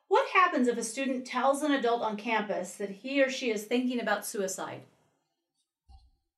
What 0.10 0.28
happens 0.30 0.68
if 0.68 0.78
a 0.78 0.84
student 0.84 1.26
tells 1.26 1.64
an 1.64 1.72
adult 1.72 2.02
on 2.02 2.18
campus 2.18 2.74
that 2.76 2.90
he 2.90 3.24
or 3.24 3.30
she 3.30 3.50
is 3.50 3.64
thinking 3.64 4.02
about 4.02 4.26
suicide? 4.26 4.82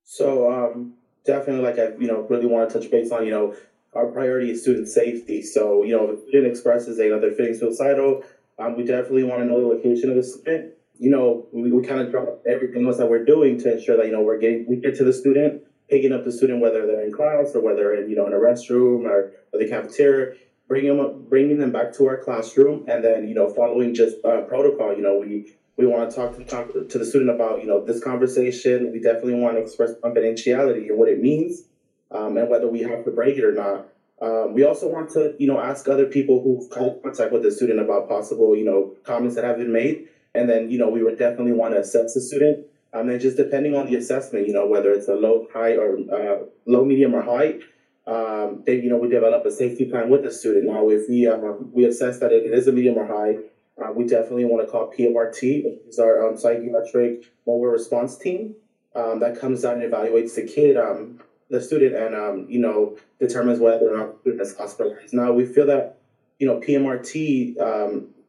So 0.03 0.51
um, 0.51 0.93
definitely, 1.25 1.63
like 1.63 1.79
I 1.79 1.97
you 1.99 2.07
know 2.07 2.21
really 2.29 2.45
want 2.45 2.69
to 2.69 2.79
touch 2.79 2.91
base 2.91 3.11
on 3.11 3.25
you 3.25 3.31
know 3.31 3.55
our 3.93 4.07
priority 4.07 4.51
is 4.51 4.61
student 4.61 4.87
safety. 4.87 5.41
So 5.41 5.83
you 5.83 5.97
know 5.97 6.11
if 6.11 6.19
a 6.19 6.27
student 6.27 6.51
expresses 6.51 6.97
they're 6.97 7.31
feeling 7.31 7.55
suicidal, 7.55 8.23
um, 8.59 8.77
we 8.77 8.83
definitely 8.83 9.23
want 9.23 9.41
to 9.41 9.45
know 9.45 9.59
the 9.59 9.67
location 9.67 10.09
of 10.09 10.15
the 10.15 10.23
student. 10.23 10.73
You 10.97 11.09
know 11.09 11.47
we, 11.51 11.71
we 11.71 11.85
kind 11.85 12.01
of 12.01 12.11
drop 12.11 12.43
everything 12.47 12.85
else 12.85 12.97
that 12.97 13.09
we're 13.09 13.25
doing 13.25 13.59
to 13.59 13.73
ensure 13.73 13.97
that 13.97 14.05
you 14.05 14.11
know 14.11 14.21
we're 14.21 14.39
getting 14.39 14.65
we 14.67 14.77
get 14.77 14.95
to 14.95 15.03
the 15.03 15.13
student 15.13 15.63
picking 15.89 16.11
up 16.11 16.25
the 16.25 16.31
student 16.31 16.61
whether 16.61 16.85
they're 16.85 17.05
in 17.05 17.11
class 17.11 17.51
or 17.53 17.61
whether 17.61 17.93
in 17.93 18.09
you 18.09 18.15
know 18.15 18.27
in 18.27 18.33
a 18.33 18.37
restroom 18.37 19.05
or, 19.05 19.33
or 19.53 19.59
the 19.59 19.67
cafeteria, 19.67 20.35
bringing 20.67 20.95
them 20.95 21.05
up, 21.05 21.29
bringing 21.29 21.59
them 21.59 21.71
back 21.71 21.93
to 21.93 22.07
our 22.07 22.17
classroom, 22.17 22.85
and 22.87 23.03
then 23.03 23.27
you 23.27 23.35
know 23.35 23.49
following 23.49 23.93
just 23.93 24.17
uh, 24.25 24.41
protocol. 24.41 24.95
You 24.95 25.01
know 25.01 25.19
we 25.19 25.53
we 25.77 25.85
want 25.85 26.09
to 26.09 26.15
talk 26.15 26.35
to 26.37 26.43
talk 26.43 26.71
to 26.73 26.97
the 26.97 27.05
student 27.05 27.29
about 27.29 27.61
you 27.61 27.67
know 27.67 27.83
this 27.83 28.03
conversation. 28.03 28.91
We 28.91 28.99
definitely 28.99 29.35
want 29.35 29.57
to 29.57 29.61
express 29.61 29.91
confidentiality 30.03 30.89
and 30.89 30.97
what 30.97 31.09
it 31.09 31.21
means, 31.21 31.63
um, 32.11 32.37
and 32.37 32.49
whether 32.49 32.67
we 32.67 32.81
have 32.81 33.05
to 33.05 33.11
break 33.11 33.37
it 33.37 33.43
or 33.43 33.53
not. 33.53 33.87
Um, 34.21 34.53
we 34.53 34.63
also 34.63 34.87
want 34.87 35.09
to 35.11 35.35
you 35.37 35.47
know 35.47 35.59
ask 35.59 35.87
other 35.87 36.05
people 36.05 36.41
who've 36.41 36.63
in 36.77 37.01
contact 37.03 37.31
with 37.31 37.43
the 37.43 37.51
student 37.51 37.79
about 37.79 38.07
possible 38.07 38.55
you 38.55 38.65
know 38.65 38.95
comments 39.03 39.35
that 39.35 39.43
have 39.43 39.57
been 39.57 39.73
made, 39.73 40.07
and 40.35 40.49
then 40.49 40.69
you 40.69 40.77
know 40.77 40.89
we 40.89 41.03
would 41.03 41.17
definitely 41.17 41.53
want 41.53 41.73
to 41.73 41.79
assess 41.79 42.13
the 42.13 42.21
student 42.21 42.65
Um, 42.95 43.09
and 43.09 43.19
just 43.19 43.35
depending 43.35 43.75
on 43.75 43.87
the 43.87 43.97
assessment, 43.97 44.47
you 44.47 44.53
know, 44.53 44.65
whether 44.67 44.91
it's 44.93 45.09
a 45.09 45.15
low, 45.15 45.47
high, 45.53 45.75
or 45.75 45.97
uh, 46.17 46.45
low, 46.65 46.85
medium, 46.85 47.13
or 47.13 47.21
high, 47.21 47.59
um, 48.07 48.63
then 48.65 48.83
you 48.83 48.89
know 48.89 48.97
we 48.97 49.09
develop 49.09 49.45
a 49.45 49.51
safety 49.51 49.85
plan 49.85 50.09
with 50.09 50.23
the 50.23 50.31
student. 50.31 50.65
Now, 50.65 50.87
if 50.89 51.09
we 51.09 51.27
uh, 51.27 51.37
we 51.73 51.83
assess 51.85 52.19
that 52.19 52.31
it 52.31 52.45
is 52.45 52.67
a 52.67 52.71
medium 52.71 52.95
or 52.95 53.05
high, 53.05 53.33
uh, 53.81 53.91
we 53.91 54.05
definitely 54.05 54.45
want 54.45 54.65
to 54.65 54.71
call 54.71 54.93
PMRT, 54.93 55.65
which 55.65 55.79
is 55.89 55.99
our 55.99 56.25
um, 56.25 56.37
psychiatric 56.37 57.25
mobile 57.45 57.67
response 57.67 58.17
team. 58.17 58.55
Um, 58.95 59.19
that 59.19 59.37
comes 59.37 59.65
out 59.65 59.75
and 59.75 59.83
evaluates 59.91 60.35
the 60.35 60.43
kid, 60.43 60.77
um, 60.77 61.19
the 61.49 61.61
student, 61.61 61.95
and 61.95 62.15
um, 62.15 62.45
you 62.47 62.59
know 62.59 62.97
determines 63.19 63.59
whether 63.59 63.93
or 63.93 63.97
not 63.97 64.13
the 64.13 64.19
student 64.21 64.41
is 64.41 64.55
hospitalized. 64.55 65.13
Now, 65.13 65.33
we 65.33 65.45
feel 65.45 65.65
that 65.65 65.97
you 66.39 66.47
know 66.47 66.61
PMRT 66.61 67.59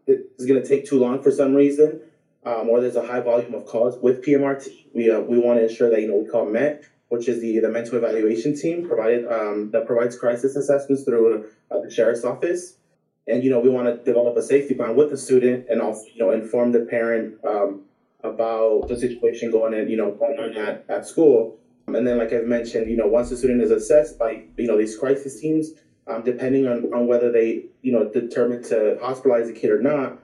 is 0.07 0.47
going 0.47 0.63
to 0.63 0.69
take 0.69 0.87
too 0.87 0.99
long 0.99 1.23
for 1.23 1.31
some 1.31 1.55
reason, 1.55 2.01
um, 2.45 2.69
or 2.69 2.81
there's 2.81 2.97
a 2.97 3.07
high 3.07 3.21
volume 3.21 3.55
of 3.55 3.67
calls 3.67 3.99
with 4.03 4.25
PMRT. 4.25 4.87
We 4.95 5.11
uh, 5.11 5.21
we 5.21 5.39
want 5.39 5.59
to 5.59 5.69
ensure 5.69 5.91
that 5.91 6.01
you 6.01 6.09
know 6.09 6.17
we 6.17 6.29
call 6.29 6.47
MET, 6.47 6.85
which 7.09 7.29
is 7.29 7.41
the 7.41 7.59
the 7.61 7.69
mental 7.69 7.99
evaluation 7.99 8.57
team 8.57 8.87
provided 8.87 9.27
um, 9.27 9.71
that 9.73 9.87
provides 9.87 10.19
crisis 10.19 10.57
assessments 10.57 11.05
through 11.05 11.47
uh, 11.71 11.81
the 11.81 11.91
sheriff's 11.91 12.25
office 12.25 12.77
and 13.27 13.43
you 13.43 13.51
know 13.51 13.61
we 13.61 13.69
want 13.69 13.87
to 13.87 14.05
develop 14.05 14.37
a 14.37 14.43
safety 14.43 14.75
plan 14.75 14.95
with 14.95 15.11
the 15.11 15.17
student 15.17 15.67
and 15.69 15.81
also 15.81 16.05
you 16.15 16.19
know 16.19 16.31
inform 16.31 16.73
the 16.73 16.81
parent 16.81 17.35
um, 17.45 17.83
about 18.23 18.89
the 18.89 18.99
situation 18.99 19.51
going 19.51 19.75
in 19.75 19.89
you 19.89 19.97
know 19.97 20.13
going 20.13 20.39
on 20.39 20.57
at, 20.57 20.85
at 20.89 21.07
school 21.07 21.59
and 21.89 22.07
then 22.07 22.19
like 22.19 22.33
i've 22.33 22.45
mentioned 22.45 22.91
you 22.91 22.97
know 22.97 23.07
once 23.07 23.31
the 23.31 23.37
student 23.37 23.63
is 23.63 23.71
assessed 23.71 24.19
by 24.19 24.43
you 24.57 24.67
know 24.67 24.79
these 24.79 24.97
crisis 24.97 25.41
teams 25.41 25.71
um, 26.09 26.23
depending 26.23 26.69
on, 26.69 26.85
on 26.95 27.09
whether 27.09 27.33
they 27.33 27.65
you 27.87 27.93
know 27.93 28.05
determined 28.21 28.65
to 28.65 28.99
hospitalize 29.01 29.47
the 29.47 29.53
kid 29.53 29.71
or 29.71 29.81
not 29.81 30.19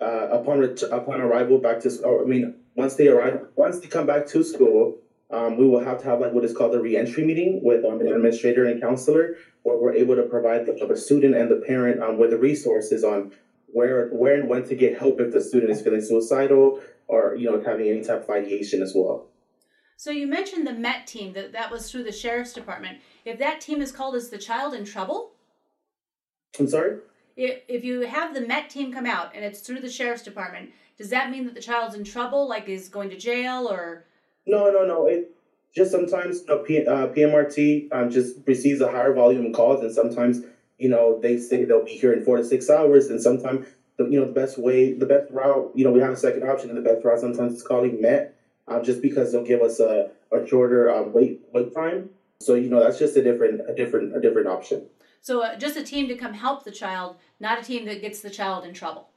uh, 0.00 0.28
upon 0.38 0.60
ret- 0.60 0.90
upon 0.92 1.20
arrival 1.20 1.58
back 1.58 1.80
to 1.80 1.90
school 1.90 2.20
i 2.22 2.24
mean 2.24 2.54
once 2.76 2.94
they 2.94 3.08
arrive 3.08 3.40
once 3.56 3.80
they 3.80 3.88
come 3.88 4.06
back 4.06 4.24
to 4.26 4.44
school 4.44 4.96
um, 5.32 5.56
we 5.56 5.66
will 5.66 5.84
have 5.84 5.98
to 5.98 6.04
have 6.04 6.20
like 6.20 6.32
what 6.32 6.44
is 6.44 6.56
called 6.56 6.72
a 6.74 6.80
reentry 6.80 7.24
meeting 7.24 7.60
with 7.64 7.84
um, 7.84 8.00
an 8.00 8.06
administrator 8.06 8.64
and 8.66 8.80
counselor 8.80 9.36
where 9.64 9.76
we're 9.76 9.92
able 9.92 10.14
to 10.14 10.22
provide 10.22 10.66
the, 10.66 10.72
the 10.86 10.96
student 10.96 11.34
and 11.34 11.50
the 11.50 11.60
parent 11.66 12.00
um, 12.00 12.16
with 12.16 12.30
the 12.30 12.38
resources 12.38 13.02
on 13.02 13.32
where 13.72 14.08
where 14.10 14.36
and 14.38 14.48
when 14.48 14.62
to 14.68 14.76
get 14.76 14.96
help 14.96 15.20
if 15.20 15.32
the 15.32 15.40
student 15.40 15.70
is 15.72 15.80
feeling 15.82 16.00
suicidal 16.00 16.80
or 17.08 17.34
you 17.34 17.50
know 17.50 17.60
having 17.60 17.88
any 17.88 18.02
type 18.02 18.22
of 18.22 18.30
ideation 18.30 18.82
as 18.82 18.92
well. 18.94 19.26
So 19.96 20.10
you 20.10 20.26
mentioned 20.26 20.66
the 20.66 20.72
MET 20.72 21.06
team 21.06 21.32
that 21.34 21.52
that 21.52 21.70
was 21.70 21.90
through 21.90 22.04
the 22.04 22.12
sheriff's 22.12 22.52
department. 22.52 22.98
If 23.24 23.38
that 23.38 23.60
team 23.60 23.82
is 23.82 23.92
called, 23.92 24.14
as 24.14 24.30
the 24.30 24.38
child 24.38 24.74
in 24.74 24.84
trouble? 24.84 25.32
I'm 26.58 26.68
sorry. 26.68 26.98
If 27.36 27.60
if 27.68 27.84
you 27.84 28.00
have 28.02 28.34
the 28.34 28.40
MET 28.40 28.70
team 28.70 28.92
come 28.92 29.06
out 29.06 29.32
and 29.34 29.44
it's 29.44 29.60
through 29.60 29.80
the 29.80 29.90
sheriff's 29.90 30.22
department, 30.22 30.70
does 30.98 31.10
that 31.10 31.30
mean 31.30 31.44
that 31.46 31.54
the 31.54 31.60
child's 31.60 31.94
in 31.94 32.04
trouble, 32.04 32.48
like 32.48 32.68
is 32.68 32.88
going 32.88 33.10
to 33.10 33.16
jail 33.16 33.68
or? 33.70 34.04
No, 34.46 34.70
no, 34.70 34.84
no. 34.84 35.06
It 35.06 35.34
just 35.74 35.90
sometimes 35.90 36.44
know, 36.46 36.58
P, 36.58 36.84
uh, 36.84 37.08
PMRT 37.08 37.92
um, 37.92 38.10
just 38.10 38.36
receives 38.46 38.80
a 38.80 38.90
higher 38.90 39.14
volume 39.14 39.46
of 39.46 39.52
calls, 39.52 39.82
and 39.82 39.92
sometimes 39.92 40.42
you 40.78 40.88
know 40.88 41.18
they 41.20 41.38
say 41.38 41.64
they'll 41.64 41.84
be 41.84 41.92
here 41.92 42.12
in 42.12 42.24
four 42.24 42.36
to 42.36 42.44
six 42.44 42.68
hours, 42.68 43.06
and 43.06 43.22
sometimes 43.22 43.66
the 43.96 44.04
you 44.04 44.18
know 44.18 44.26
the 44.26 44.32
best 44.32 44.58
way, 44.58 44.92
the 44.92 45.06
best 45.06 45.30
route, 45.30 45.70
you 45.74 45.84
know, 45.84 45.92
we 45.92 46.00
have 46.00 46.12
a 46.12 46.16
second 46.16 46.42
option, 46.42 46.68
and 46.70 46.78
the 46.78 46.82
best 46.82 47.04
route 47.04 47.20
sometimes 47.20 47.54
is 47.54 47.62
calling 47.62 48.00
Met, 48.00 48.34
um, 48.66 48.82
just 48.82 49.00
because 49.00 49.32
they'll 49.32 49.44
give 49.44 49.62
us 49.62 49.78
a, 49.78 50.10
a 50.32 50.46
shorter 50.46 50.90
um, 50.90 51.12
wait 51.12 51.40
wait 51.52 51.72
time. 51.74 52.10
So 52.40 52.54
you 52.54 52.68
know 52.68 52.80
that's 52.80 52.98
just 52.98 53.16
a 53.16 53.22
different 53.22 53.62
a 53.68 53.74
different 53.74 54.16
a 54.16 54.20
different 54.20 54.48
option. 54.48 54.86
So 55.20 55.42
uh, 55.42 55.56
just 55.56 55.76
a 55.76 55.82
team 55.82 56.08
to 56.08 56.16
come 56.16 56.34
help 56.34 56.64
the 56.64 56.70
child, 56.70 57.16
not 57.38 57.60
a 57.60 57.64
team 57.64 57.84
that 57.86 58.00
gets 58.00 58.20
the 58.20 58.30
child 58.30 58.64
in 58.64 58.72
trouble. 58.72 59.08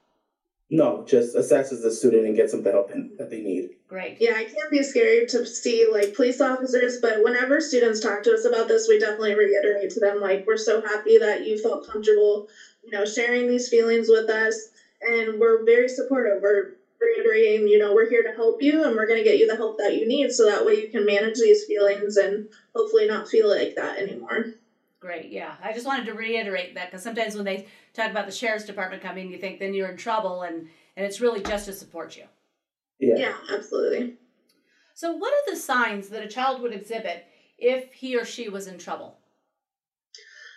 No, 0.69 1.05
just 1.05 1.35
assesses 1.35 1.83
the 1.83 1.91
student 1.91 2.25
and 2.25 2.35
gets 2.35 2.51
them 2.51 2.63
the 2.63 2.71
help 2.71 2.91
that 3.17 3.29
they 3.29 3.41
need. 3.41 3.69
Great. 3.87 4.17
Yeah, 4.19 4.39
it 4.39 4.47
can 4.47 4.71
be 4.71 4.81
scary 4.81 5.27
to 5.27 5.45
see 5.45 5.87
like 5.91 6.15
police 6.15 6.41
officers, 6.41 6.97
but 6.99 7.23
whenever 7.23 7.61
students 7.61 7.99
talk 7.99 8.23
to 8.23 8.33
us 8.33 8.45
about 8.45 8.67
this, 8.67 8.87
we 8.87 8.97
definitely 8.97 9.35
reiterate 9.35 9.91
to 9.91 9.99
them 9.99 10.19
like 10.19 10.47
we're 10.47 10.57
so 10.57 10.81
happy 10.81 11.19
that 11.19 11.45
you 11.45 11.61
felt 11.61 11.87
comfortable, 11.87 12.47
you 12.83 12.91
know, 12.91 13.05
sharing 13.05 13.47
these 13.47 13.69
feelings 13.69 14.07
with 14.09 14.29
us, 14.29 14.69
and 15.01 15.39
we're 15.39 15.63
very 15.63 15.87
supportive. 15.87 16.41
We're 16.41 16.71
reiterating, 16.99 17.67
you 17.67 17.77
know, 17.77 17.93
we're 17.93 18.09
here 18.09 18.23
to 18.23 18.31
help 18.35 18.63
you, 18.63 18.83
and 18.83 18.95
we're 18.95 19.07
going 19.07 19.23
to 19.23 19.29
get 19.29 19.37
you 19.37 19.45
the 19.45 19.57
help 19.57 19.77
that 19.77 19.95
you 19.95 20.07
need, 20.07 20.31
so 20.31 20.45
that 20.45 20.65
way 20.65 20.81
you 20.81 20.89
can 20.89 21.05
manage 21.05 21.35
these 21.35 21.65
feelings 21.65 22.17
and 22.17 22.47
hopefully 22.75 23.07
not 23.07 23.27
feel 23.27 23.47
like 23.47 23.75
that 23.75 23.99
anymore. 23.99 24.45
Great. 25.03 25.31
Yeah, 25.31 25.55
I 25.61 25.73
just 25.73 25.85
wanted 25.85 26.05
to 26.05 26.13
reiterate 26.13 26.75
that 26.75 26.89
because 26.89 27.03
sometimes 27.03 27.35
when 27.35 27.43
they 27.43 27.65
talk 27.93 28.09
about 28.09 28.25
the 28.25 28.31
sheriff's 28.31 28.63
department 28.63 29.01
coming, 29.01 29.29
you 29.29 29.37
think 29.37 29.59
then 29.59 29.73
you're 29.73 29.89
in 29.89 29.97
trouble, 29.97 30.43
and 30.43 30.65
and 30.95 31.05
it's 31.05 31.19
really 31.19 31.41
just 31.41 31.65
to 31.65 31.73
support 31.73 32.15
you. 32.15 32.23
Yeah. 32.99 33.15
Yeah, 33.17 33.33
absolutely. 33.51 34.13
So, 34.93 35.11
what 35.11 35.33
are 35.33 35.51
the 35.51 35.57
signs 35.57 36.07
that 36.07 36.23
a 36.23 36.27
child 36.29 36.61
would 36.61 36.71
exhibit 36.71 37.25
if 37.57 37.91
he 37.91 38.15
or 38.15 38.23
she 38.23 38.47
was 38.47 38.65
in 38.65 38.77
trouble? 38.77 39.17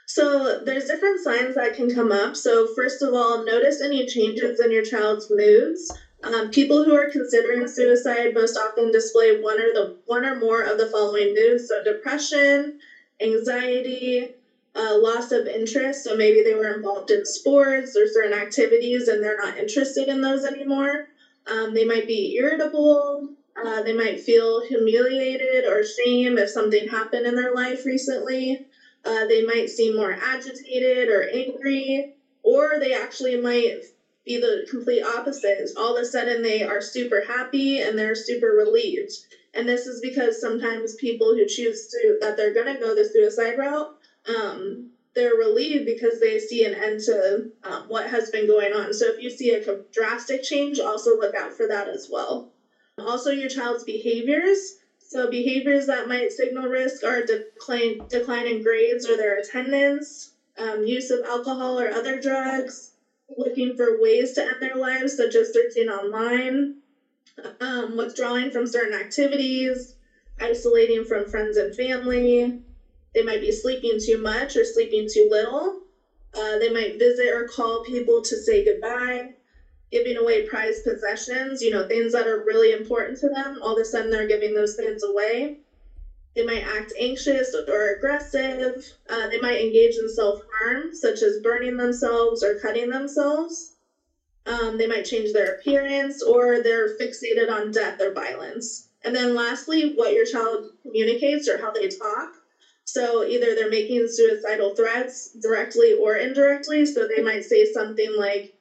So, 0.07 0.61
there's 0.65 0.85
different 0.85 1.25
signs 1.25 1.57
that 1.57 1.75
can 1.75 1.93
come 1.93 2.13
up. 2.13 2.37
So, 2.37 2.69
first 2.77 3.03
of 3.03 3.15
all, 3.15 3.45
notice 3.45 3.81
any 3.81 4.07
changes 4.07 4.61
in 4.61 4.71
your 4.71 4.85
child's 4.85 5.27
moods. 5.29 5.91
Um, 6.23 6.51
people 6.51 6.85
who 6.85 6.95
are 6.95 7.11
considering 7.11 7.67
suicide 7.67 8.33
most 8.33 8.57
often 8.57 8.93
display 8.93 9.41
one 9.41 9.61
or 9.61 9.73
the 9.73 9.97
one 10.05 10.25
or 10.25 10.37
more 10.37 10.63
of 10.63 10.79
the 10.79 10.87
following 10.87 11.35
moods: 11.35 11.67
so 11.67 11.83
depression, 11.83 12.79
anxiety, 13.21 14.27
uh, 14.75 14.97
loss 14.99 15.31
of 15.31 15.47
interest. 15.47 16.03
So 16.03 16.15
maybe 16.15 16.41
they 16.41 16.55
were 16.55 16.69
involved 16.69 17.11
in 17.11 17.25
sports 17.25 17.97
or 17.97 18.07
certain 18.07 18.33
activities 18.33 19.09
and 19.09 19.23
they're 19.23 19.37
not 19.37 19.57
interested 19.57 20.09
in 20.09 20.21
those 20.21 20.45
anymore. 20.45 20.99
Um, 21.47 21.73
they 21.73 21.85
might 21.85 22.07
be 22.07 22.35
irritable. 22.37 23.21
Uh, 23.57 23.81
they 23.81 23.93
might 23.93 24.21
feel 24.21 24.61
humiliated 24.61 25.65
or 25.65 25.83
shame 25.83 26.37
if 26.37 26.49
something 26.49 26.87
happened 26.87 27.27
in 27.27 27.35
their 27.35 27.53
life 27.53 27.85
recently. 27.85 28.59
Uh, 29.05 29.25
they 29.25 29.41
might 29.41 29.69
seem 29.69 29.95
more 29.95 30.15
agitated 30.19 31.09
or 31.09 31.25
angry, 31.33 32.03
or 32.43 32.79
they 32.79 32.93
actually 32.93 33.37
might 33.37 33.73
be 34.25 34.37
the 34.37 34.65
complete 34.69 35.03
opposite. 35.03 35.71
All 35.77 35.95
of 35.95 36.01
a 36.01 36.05
sudden, 36.05 36.43
they 36.43 36.63
are 36.63 36.81
super 36.81 37.21
happy 37.21 37.79
and 37.79 37.97
they're 37.97 38.15
super 38.15 38.49
relieved. 38.49 39.19
And 39.57 39.69
this 39.69 39.87
is 39.87 40.01
because 40.01 40.41
sometimes 40.41 40.95
people 40.95 41.33
who 41.35 41.47
choose 41.47 41.87
to 41.89 42.17
that 42.21 42.37
they're 42.37 42.53
going 42.53 42.67
to 42.67 42.79
go 42.79 42.95
the 42.95 43.05
suicide 43.05 43.57
route 43.57 43.87
um, 44.27 44.89
they're 45.15 45.35
relieved 45.35 45.85
because 45.87 46.21
they 46.21 46.39
see 46.39 46.65
an 46.65 46.75
end 46.75 47.01
to 47.01 47.47
um, 47.65 47.85
what 47.89 48.07
has 48.09 48.31
been 48.31 48.47
going 48.47 48.73
on. 48.73 48.93
So 48.95 49.07
if 49.07 49.19
you 49.19 49.31
see 49.31 49.51
a 49.51 49.61
drastic 49.93 50.43
change, 50.43 50.79
also 50.81 51.17
look 51.17 51.35
out 51.35 51.55
for 51.57 51.67
that 51.69 51.89
as 51.89 52.07
well. 52.09 52.47
Also, 52.99 53.31
your 53.31 53.49
child's 53.49 53.85
behaviors. 53.85 54.73
So 54.99 55.29
behaviors 55.29 55.87
that 55.87 56.07
might 56.07 56.33
signal 56.33 56.67
risk 56.67 57.05
are 57.05 57.23
decline, 57.23 57.97
decline 58.09 58.47
in 58.47 58.61
grades 58.61 59.07
or 59.07 59.17
their 59.17 59.37
attendance, 59.39 60.31
um, 60.59 60.83
use 60.83 61.11
of 61.11 61.23
alcohol 61.23 61.79
or 61.81 61.89
other 61.89 62.19
drugs, 62.19 62.91
looking 63.37 63.75
for 63.77 63.99
ways 63.99 64.33
to 64.33 64.43
end 64.47 64.57
their 64.61 64.77
lives, 64.77 65.15
such 65.17 65.35
as 65.35 65.53
searching 65.53 65.89
online, 65.89 66.73
um, 67.61 67.97
withdrawing 67.97 68.51
from 68.51 68.67
certain 68.67 68.95
activities, 68.95 69.95
isolating 70.41 71.05
from 71.05 71.27
friends 71.27 71.57
and 71.57 71.75
family, 71.75 72.53
they 73.15 73.23
might 73.23 73.41
be 73.41 73.51
sleeping 73.53 73.99
too 73.99 74.17
much 74.17 74.57
or 74.57 74.65
sleeping 74.65 75.07
too 75.11 75.27
little. 75.29 75.79
Uh, 76.35 76.57
they 76.57 76.69
might 76.69 76.99
visit 76.99 77.33
or 77.33 77.45
call 77.45 77.81
people 77.81 78.21
to 78.23 78.37
say 78.37 78.63
goodbye, 78.63 79.25
giving 79.91 80.17
away 80.17 80.41
prized 80.41 80.85
possessions, 80.85 81.63
you 81.63 81.71
know, 81.71 81.83
things 81.85 82.13
that 82.13 82.27
are 82.27 82.43
really 82.45 82.71
important 82.71 83.19
to 83.19 83.29
them. 83.29 83.59
All 83.63 83.73
of 83.73 83.79
a 83.79 83.85
sudden, 83.85 84.11
they're 84.11 84.25
giving 84.27 84.55
those 84.55 84.75
things 84.75 85.03
away. 85.03 85.55
They 86.35 86.43
might 86.43 86.63
act 86.65 86.93
anxious 86.99 87.55
or 87.69 87.89
aggressive. 87.89 88.93
Uh, 89.09 89.27
they 89.27 89.39
might 89.39 89.61
engage 89.61 89.97
in 89.97 90.09
self 90.09 90.39
harm, 90.61 90.93
such 90.93 91.23
as 91.23 91.37
burning 91.39 91.77
themselves 91.77 92.43
or 92.43 92.55
cutting 92.55 92.91
themselves. 92.91 93.71
Um, 94.47 94.79
they 94.79 94.87
might 94.87 95.05
change 95.05 95.33
their 95.33 95.47
appearance 95.47 96.23
or 96.23 96.61
they're 96.61 96.89
fixated 96.89 97.51
on 97.51 97.71
death 97.71 98.01
or 98.01 98.13
violence. 98.13 98.87
And 99.05 99.15
then, 99.15 99.35
lastly, 99.35 99.93
what 99.95 100.13
your 100.13 100.25
child 100.25 100.67
communicates 100.83 101.49
or 101.49 101.57
how 101.57 101.71
they 101.73 101.89
talk. 101.89 102.29
So 102.85 103.25
either 103.25 103.55
they're 103.55 103.69
making 103.69 104.07
suicidal 104.09 104.71
threats 104.71 105.31
directly 105.43 105.93
or 105.93 106.17
indirectly. 106.17 106.85
So 106.85 107.05
they 107.05 107.21
might 107.21 107.43
say 107.45 107.65
something 107.65 108.17
like, 108.17 108.53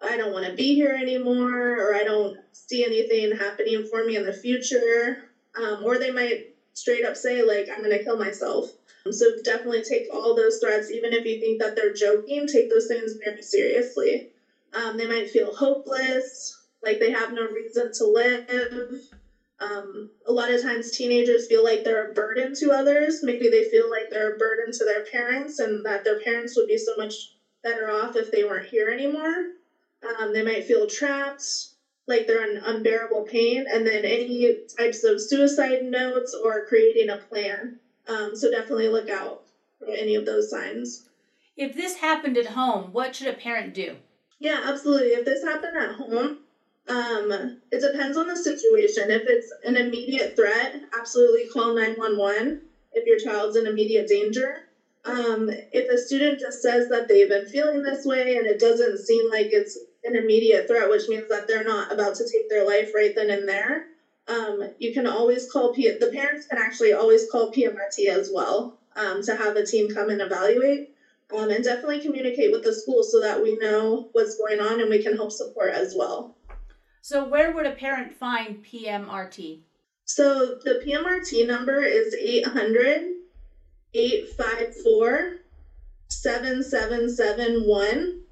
I 0.00 0.16
don't 0.16 0.32
want 0.32 0.44
to 0.46 0.54
be 0.54 0.74
here 0.74 0.94
anymore, 0.94 1.76
or 1.78 1.94
I 1.94 2.02
don't 2.02 2.34
see 2.52 2.82
anything 2.82 3.30
happening 3.30 3.82
for 3.82 4.02
me 4.02 4.16
in 4.16 4.22
the 4.22 4.32
future. 4.32 5.16
Um, 5.54 5.82
or 5.82 5.98
they 5.98 6.10
might 6.10 6.44
straight 6.74 7.04
up 7.04 7.16
say, 7.16 7.42
like, 7.42 7.68
I'm 7.70 7.78
going 7.78 7.90
to 7.90 8.02
kill 8.02 8.16
myself. 8.16 8.66
So 9.10 9.30
definitely 9.44 9.82
take 9.82 10.06
all 10.10 10.34
those 10.34 10.58
threats, 10.58 10.90
even 10.90 11.12
if 11.12 11.24
you 11.24 11.38
think 11.38 11.58
that 11.60 11.74
they're 11.74 11.92
joking, 11.92 12.46
take 12.46 12.68
those 12.68 12.86
things 12.86 13.14
very 13.24 13.40
seriously. 13.40 14.26
Um, 14.76 14.96
they 14.98 15.06
might 15.06 15.28
feel 15.30 15.52
hopeless, 15.52 16.54
like 16.82 16.98
they 17.00 17.10
have 17.10 17.32
no 17.32 17.46
reason 17.46 17.90
to 17.94 18.04
live. 18.04 19.00
Um, 19.58 20.10
a 20.26 20.32
lot 20.32 20.50
of 20.50 20.60
times 20.60 20.90
teenagers 20.90 21.46
feel 21.46 21.62
like 21.64 21.82
they're 21.82 22.10
a 22.10 22.12
burden 22.12 22.52
to 22.58 22.72
others. 22.72 23.20
Maybe 23.22 23.48
they 23.48 23.62
feel 23.62 23.88
like 23.88 24.10
they're 24.10 24.34
a 24.34 24.36
burden 24.36 24.70
to 24.72 24.84
their 24.84 25.02
parents 25.02 25.58
and 25.58 25.84
that 25.86 26.04
their 26.04 26.18
parents 26.18 26.54
would 26.56 26.66
be 26.66 26.76
so 26.76 26.94
much 26.96 27.30
better 27.62 27.88
off 27.88 28.16
if 28.16 28.30
they 28.30 28.44
weren't 28.44 28.66
here 28.66 28.88
anymore. 28.90 29.44
Um, 30.02 30.32
they 30.34 30.42
might 30.42 30.64
feel 30.64 30.86
trapped. 30.86 31.42
like 32.06 32.26
they're 32.26 32.44
in 32.48 32.58
unbearable 32.62 33.22
pain, 33.24 33.64
and 33.72 33.86
then 33.86 34.04
any 34.04 34.54
types 34.78 35.02
of 35.02 35.20
suicide 35.20 35.82
notes 35.82 36.34
or 36.34 36.64
creating 36.64 37.08
a 37.08 37.16
plan. 37.16 37.74
Um, 38.06 38.34
so 38.36 38.48
definitely 38.48 38.88
look 38.88 39.08
out 39.08 39.40
for 39.78 39.88
any 39.88 40.14
of 40.14 40.24
those 40.24 40.48
signs. 40.48 41.02
If 41.56 41.74
this 41.74 41.94
happened 41.94 42.36
at 42.36 42.46
home, 42.46 42.92
what 42.92 43.14
should 43.14 43.26
a 43.26 43.32
parent 43.32 43.72
do? 43.72 43.96
Yeah, 44.38 44.60
absolutely. 44.64 45.12
If 45.12 45.24
this 45.24 45.42
happened 45.42 45.76
at 45.76 45.90
home, 45.90 46.30
um, 46.88 47.32
it 47.70 47.80
depends 47.80 48.16
on 48.16 48.26
the 48.26 48.36
situation. 48.36 49.10
If 49.10 49.22
it's 49.26 49.50
an 49.62 49.76
immediate 49.76 50.36
threat, 50.36 50.74
absolutely 50.96 51.44
call 51.46 51.72
911 51.72 52.56
if 52.92 53.04
your 53.06 53.16
child's 53.16 53.56
in 53.56 53.66
immediate 53.66 54.06
danger. 54.06 54.60
Um, 55.04 55.48
if 55.70 55.88
a 55.88 55.96
student 55.98 56.38
just 56.40 56.60
says 56.60 56.88
that 56.88 57.06
they've 57.08 57.28
been 57.28 57.46
feeling 57.46 57.82
this 57.82 58.04
way 58.04 58.34
and 58.36 58.46
it 58.46 58.58
doesn't 58.58 58.98
seem 58.98 59.28
like 59.30 59.48
it's 59.50 59.76
an 60.04 60.16
immediate 60.16 60.66
threat, 60.66 60.88
which 60.88 61.08
means 61.08 61.28
that 61.28 61.46
they're 61.46 61.62
not 61.62 61.90
about 61.92 62.14
to 62.16 62.24
take 62.30 62.48
their 62.48 62.64
life 62.64 62.90
right 62.94 63.12
then 63.14 63.30
and 63.30 63.48
there, 63.48 63.82
um, 64.28 64.62
you 64.78 64.90
can 64.90 65.06
always 65.06 65.46
call 65.46 65.70
P- 65.70 65.92
the 65.98 66.08
parents 66.08 66.44
can 66.46 66.58
actually 66.58 66.92
always 66.92 67.24
call 67.24 67.48
PMRT 67.48 68.08
as 68.08 68.28
well 68.32 68.68
um, 68.96 69.20
to 69.22 69.34
have 69.34 69.56
a 69.56 69.62
team 69.62 69.88
come 69.88 70.08
and 70.10 70.20
evaluate. 70.20 70.82
Um, 71.34 71.50
and 71.50 71.64
definitely 71.64 72.00
communicate 72.00 72.52
with 72.52 72.62
the 72.62 72.72
school 72.72 73.02
so 73.02 73.20
that 73.20 73.42
we 73.42 73.56
know 73.56 74.10
what's 74.12 74.36
going 74.36 74.60
on 74.60 74.80
and 74.80 74.88
we 74.88 75.02
can 75.02 75.16
help 75.16 75.32
support 75.32 75.74
as 75.74 75.94
well. 75.96 76.36
So, 77.02 77.28
where 77.28 77.52
would 77.52 77.66
a 77.66 77.72
parent 77.72 78.14
find 78.14 78.64
PMRT? 78.64 79.62
So, 80.04 80.58
the 80.62 80.80
PMRT 80.86 81.46
number 81.46 81.82
is 81.82 82.14
800 82.14 83.02
854 83.94 85.36
7771. 86.08 88.22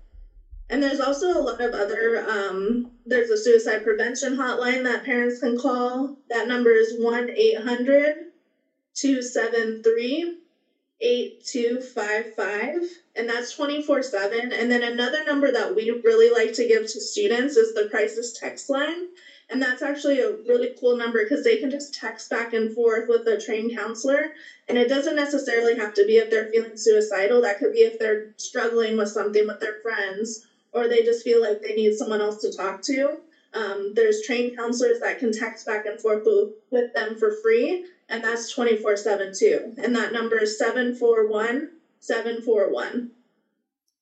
And 0.71 0.83
there's 0.83 1.01
also 1.01 1.39
a 1.39 1.43
lot 1.43 1.61
of 1.61 1.75
other, 1.75 2.25
um, 2.29 2.91
there's 3.05 3.31
a 3.31 3.37
suicide 3.37 3.85
prevention 3.85 4.37
hotline 4.37 4.85
that 4.85 5.05
parents 5.05 5.41
can 5.41 5.59
call. 5.59 6.17
That 6.31 6.49
number 6.49 6.71
is 6.71 6.95
1 6.99 7.31
800 7.31 8.17
273 8.95 10.39
8255 11.01 13.01
and 13.17 13.29
that's 13.29 13.51
24 13.51 14.03
7 14.03 14.53
and 14.53 14.71
then 14.71 14.83
another 14.83 15.23
number 15.25 15.51
that 15.51 15.75
we 15.75 15.91
really 16.05 16.31
like 16.31 16.53
to 16.53 16.65
give 16.65 16.87
to 16.87 17.01
students 17.01 17.57
is 17.57 17.73
the 17.73 17.85
crisis 17.85 18.31
text 18.33 18.71
line 18.71 19.03
and 19.49 19.61
that's 19.61 19.83
actually 19.83 20.21
a 20.21 20.33
really 20.47 20.73
cool 20.79 20.95
number 20.95 21.23
because 21.23 21.43
they 21.43 21.57
can 21.57 21.71
just 21.71 21.93
text 21.93 22.31
back 22.31 22.53
and 22.53 22.73
forth 22.73 23.05
with 23.09 23.27
a 23.27 23.37
trained 23.37 23.75
counselor. 23.75 24.29
And 24.69 24.79
it 24.79 24.89
doesn't 24.89 25.15
necessarily 25.15 25.77
have 25.77 25.93
to 25.95 26.05
be 26.05 26.17
if 26.17 26.31
they're 26.31 26.47
feeling 26.47 26.77
suicidal. 26.77 27.41
That 27.43 27.59
could 27.59 27.73
be 27.73 27.83
if 27.83 27.99
they're 27.99 28.23
struggling 28.39 28.97
with 28.97 29.09
something 29.09 29.47
with 29.47 29.61
their 29.61 29.75
friends 29.83 30.41
or 30.73 30.89
they 30.89 31.03
just 31.03 31.23
feel 31.23 31.41
like 31.41 31.61
they 31.61 31.75
need 31.75 31.95
someone 31.95 32.21
else 32.21 32.37
to 32.39 32.51
talk 32.51 32.81
to. 32.83 33.19
Um, 33.53 33.93
there's 33.95 34.21
trained 34.21 34.57
counselors 34.57 34.99
that 35.01 35.19
can 35.19 35.31
text 35.31 35.67
back 35.67 35.85
and 35.85 36.01
forth 36.01 36.23
with 36.71 36.87
them 36.95 37.15
for 37.15 37.31
free. 37.31 37.81
And 38.09 38.23
that's 38.23 38.53
24 38.53 38.97
7 38.97 39.33
too. 39.37 39.75
And 39.79 39.95
that 39.97 40.13
number 40.13 40.39
is 40.39 40.59
741 40.59 41.71
741. 42.01 43.11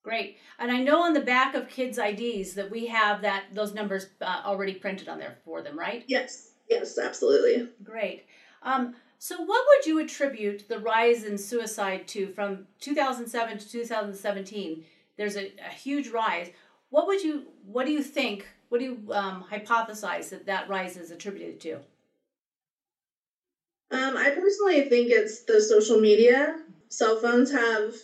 Great. 0.02 0.38
And 0.58 0.72
I 0.72 0.78
know 0.78 1.02
on 1.02 1.12
the 1.12 1.20
back 1.20 1.54
of 1.54 1.68
kids' 1.68 1.98
IDs 1.98 2.54
that 2.54 2.70
we 2.70 2.86
have 2.86 3.22
that 3.22 3.44
those 3.52 3.72
numbers 3.74 4.06
uh, 4.20 4.42
already 4.44 4.74
printed 4.74 5.08
on 5.08 5.18
there 5.18 5.38
for 5.44 5.62
them, 5.62 5.78
right? 5.78 6.04
Yes. 6.08 6.50
Yes, 6.68 6.98
absolutely. 6.98 7.68
Great. 7.84 8.24
Um, 8.62 8.94
so, 9.18 9.40
what 9.40 9.64
would 9.68 9.86
you 9.86 10.00
attribute 10.00 10.68
the 10.68 10.80
rise 10.80 11.24
in 11.24 11.38
suicide 11.38 12.08
to 12.08 12.28
from 12.28 12.66
2007 12.80 13.58
to 13.58 13.70
2017? 13.70 14.84
There's 15.16 15.36
a, 15.36 15.52
a 15.64 15.72
huge 15.72 16.08
rise. 16.08 16.50
What 16.90 17.06
would 17.06 17.22
you? 17.22 17.44
What 17.64 17.86
do 17.86 17.92
you 17.92 18.02
think? 18.02 18.48
What 18.68 18.78
do 18.78 18.84
you 18.84 19.12
um, 19.12 19.44
hypothesize 19.48 20.30
that 20.30 20.46
that 20.46 20.68
rise 20.68 20.96
is 20.96 21.10
attributed 21.10 21.60
to? 21.60 21.78
Um, 23.92 24.16
I 24.16 24.30
personally 24.30 24.82
think 24.82 25.10
it's 25.10 25.40
the 25.40 25.60
social 25.60 25.96
media. 25.98 26.56
Cell 26.88 27.16
phones 27.16 27.50
have 27.50 27.94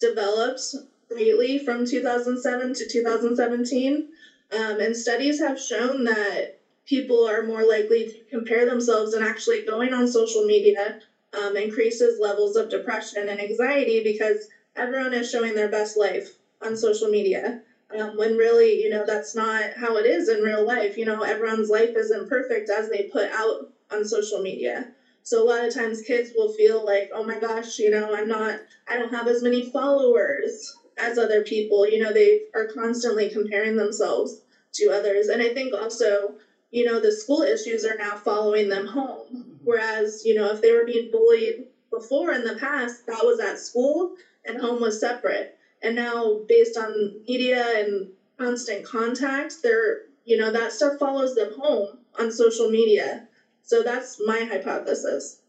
developed 0.00 0.74
greatly 1.10 1.58
from 1.58 1.84
2007 1.84 2.72
to 2.74 2.86
2017. 2.86 4.04
Um, 4.50 4.80
and 4.80 4.96
studies 4.96 5.38
have 5.38 5.58
shown 5.58 6.04
that 6.04 6.46
people 6.86 7.24
are 7.24 7.42
more 7.42 7.64
likely 7.64 8.04
to 8.04 8.18
compare 8.30 8.64
themselves 8.64 9.12
and 9.12 9.22
actually 9.22 9.60
going 9.60 9.92
on 9.92 10.06
social 10.06 10.42
media 10.42 10.94
um, 11.34 11.56
increases 11.56 12.16
levels 12.18 12.56
of 12.56 12.68
depression 12.68 13.28
and 13.28 13.40
anxiety 13.40 14.00
because 14.00 14.48
everyone 14.76 15.12
is 15.12 15.28
showing 15.28 15.54
their 15.54 15.68
best 15.68 15.96
life 15.96 16.36
on 16.62 16.76
social 16.76 17.08
media. 17.08 17.56
Um, 17.90 18.16
when 18.16 18.36
really, 18.36 18.72
you 18.80 18.88
know, 18.88 19.04
that's 19.04 19.34
not 19.34 19.74
how 19.76 19.96
it 19.96 20.06
is 20.06 20.28
in 20.28 20.40
real 20.40 20.64
life. 20.64 20.96
You 20.96 21.04
know, 21.04 21.22
everyone's 21.22 21.68
life 21.68 21.90
isn't 21.94 22.26
perfect 22.28 22.70
as 22.70 22.88
they 22.88 23.02
put 23.02 23.28
out 23.30 23.66
on 23.90 24.04
social 24.04 24.38
media. 24.38 24.86
So 25.26 25.42
a 25.42 25.44
lot 25.44 25.64
of 25.64 25.74
times 25.74 26.02
kids 26.02 26.30
will 26.36 26.48
feel 26.48 26.84
like, 26.84 27.10
oh 27.12 27.24
my 27.24 27.36
gosh, 27.36 27.80
you 27.80 27.90
know, 27.90 28.14
I'm 28.14 28.28
not, 28.28 28.60
I 28.86 28.94
don't 28.94 29.12
have 29.12 29.26
as 29.26 29.42
many 29.42 29.60
followers 29.60 30.72
as 30.96 31.18
other 31.18 31.42
people. 31.42 31.84
You 31.84 31.98
know, 31.98 32.12
they 32.12 32.42
are 32.54 32.64
constantly 32.64 33.28
comparing 33.28 33.74
themselves 33.74 34.38
to 34.74 34.88
others. 34.92 35.26
And 35.26 35.42
I 35.42 35.48
think 35.48 35.74
also, 35.74 36.36
you 36.70 36.84
know, 36.84 37.00
the 37.00 37.10
school 37.10 37.42
issues 37.42 37.84
are 37.84 37.96
now 37.96 38.14
following 38.14 38.68
them 38.68 38.86
home. 38.86 39.26
Mm-hmm. 39.34 39.54
Whereas, 39.64 40.22
you 40.24 40.32
know, 40.32 40.48
if 40.50 40.60
they 40.60 40.70
were 40.70 40.84
being 40.84 41.08
bullied 41.10 41.64
before 41.90 42.30
in 42.30 42.44
the 42.44 42.54
past, 42.54 43.04
that 43.06 43.24
was 43.24 43.40
at 43.40 43.58
school 43.58 44.12
and 44.44 44.60
home 44.60 44.78
was 44.78 44.96
separate. 44.96 45.50
And 45.82 45.96
now, 45.96 46.38
based 46.46 46.76
on 46.76 47.10
media 47.26 47.80
and 47.80 48.06
constant 48.38 48.84
contact, 48.84 49.56
they're, 49.60 49.96
you 50.24 50.36
know, 50.36 50.52
that 50.52 50.70
stuff 50.70 50.94
follows 51.00 51.34
them 51.34 51.50
home 51.50 51.98
on 52.16 52.30
social 52.30 52.68
media. 52.68 53.22
So 53.66 53.82
that's 53.82 54.20
my 54.24 54.44
hypothesis. 54.44 55.40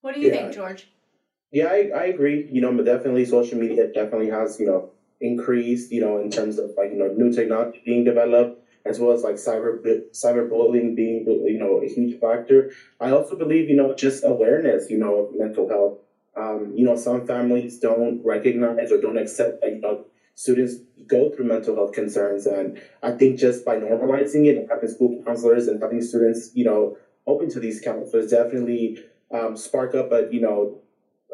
What 0.00 0.14
do 0.14 0.20
you 0.20 0.28
yeah. 0.28 0.34
think, 0.34 0.54
George? 0.54 0.88
Yeah, 1.50 1.66
I, 1.66 1.90
I 1.94 2.04
agree. 2.04 2.48
You 2.50 2.60
know, 2.60 2.72
but 2.72 2.86
definitely 2.86 3.24
social 3.24 3.58
media 3.58 3.92
definitely 3.92 4.30
has, 4.30 4.60
you 4.60 4.66
know, 4.66 4.90
increased, 5.20 5.90
you 5.90 6.00
know, 6.00 6.20
in 6.20 6.30
terms 6.30 6.58
of 6.58 6.70
like, 6.76 6.92
you 6.92 6.98
know, 6.98 7.08
new 7.08 7.32
technology 7.32 7.82
being 7.84 8.04
developed, 8.04 8.64
as 8.86 9.00
well 9.00 9.10
as 9.10 9.24
like 9.24 9.34
cyber 9.34 9.82
cyberbullying 10.12 10.94
being, 10.94 11.26
you 11.26 11.58
know, 11.58 11.82
a 11.82 11.88
huge 11.88 12.20
factor. 12.20 12.70
I 13.00 13.10
also 13.10 13.36
believe, 13.36 13.68
you 13.68 13.76
know, 13.76 13.92
just 13.92 14.24
awareness, 14.24 14.88
you 14.88 14.98
know, 14.98 15.26
of 15.26 15.34
mental 15.36 15.68
health. 15.68 15.98
Um, 16.36 16.72
you 16.76 16.84
know, 16.84 16.96
some 16.96 17.26
families 17.26 17.80
don't 17.80 18.24
recognize 18.24 18.92
or 18.92 19.00
don't 19.00 19.18
accept 19.18 19.62
that, 19.62 19.72
you 19.72 19.80
know, 19.80 20.04
students 20.36 20.76
go 21.08 21.30
through 21.30 21.46
mental 21.46 21.74
health 21.74 21.92
concerns. 21.92 22.46
And 22.46 22.80
I 23.02 23.10
think 23.12 23.38
just 23.38 23.64
by 23.64 23.76
normalizing 23.76 24.46
it 24.46 24.56
and 24.56 24.68
having 24.70 24.88
school 24.88 25.22
counselors 25.26 25.66
and 25.66 25.82
having 25.82 26.00
students, 26.00 26.52
you 26.54 26.64
know, 26.64 26.96
open 27.26 27.50
to 27.50 27.60
these 27.60 27.80
counselors 27.80 28.30
definitely 28.30 28.98
um, 29.32 29.56
spark 29.56 29.94
up 29.94 30.12
a, 30.12 30.28
you 30.30 30.40
know, 30.40 30.78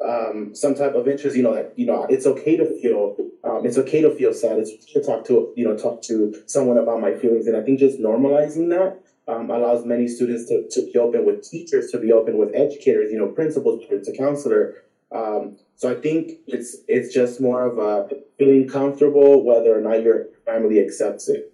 um, 0.07 0.55
some 0.55 0.75
type 0.75 0.95
of 0.95 1.09
interest, 1.09 1.37
you 1.37 1.43
know, 1.43 1.55
that 1.55 1.73
you 1.77 1.87
know, 1.87 2.07
it's 2.09 2.27
okay 2.27 2.57
to 2.57 2.81
feel, 2.81 3.17
um, 3.43 3.67
it's 3.67 3.79
okay 3.79 4.01
to 4.01 4.15
feel 4.15 4.33
sad. 4.33 4.59
It's 4.59 4.87
to 4.93 5.03
talk 5.03 5.27
to, 5.27 5.53
you 5.57 5.65
know, 5.65 5.77
talk 5.77 6.03
to 6.03 6.43
someone 6.47 6.79
about 6.79 7.01
my 7.01 7.15
feelings, 7.15 7.47
and 7.47 7.57
I 7.57 7.63
think 7.63 7.81
just 7.81 7.99
normalizing 7.99 8.69
that 8.71 9.01
um, 9.27 9.51
allows 9.51 9.85
many 9.85 10.07
students 10.09 10.47
to, 10.49 10.69
to 10.71 10.91
be 10.93 10.99
open 10.99 11.27
with 11.27 11.43
teachers, 11.43 11.91
to 11.91 11.99
be 11.99 12.13
open 12.13 12.39
with 12.39 12.51
educators, 12.55 13.11
you 13.11 13.19
know, 13.19 13.29
principals, 13.29 13.85
to 13.89 14.17
counselor. 14.17 14.85
Um, 15.11 15.57
so 15.77 15.91
I 15.91 16.01
think 16.01 16.33
it's 16.47 16.77
it's 16.87 17.13
just 17.13 17.41
more 17.41 17.67
of 17.67 17.79
a 17.79 18.09
feeling 18.39 18.69
comfortable 18.69 19.45
whether 19.45 19.77
or 19.77 19.81
not 19.81 20.03
your 20.03 20.27
family 20.45 20.81
accepts 20.81 21.29
it. 21.29 21.53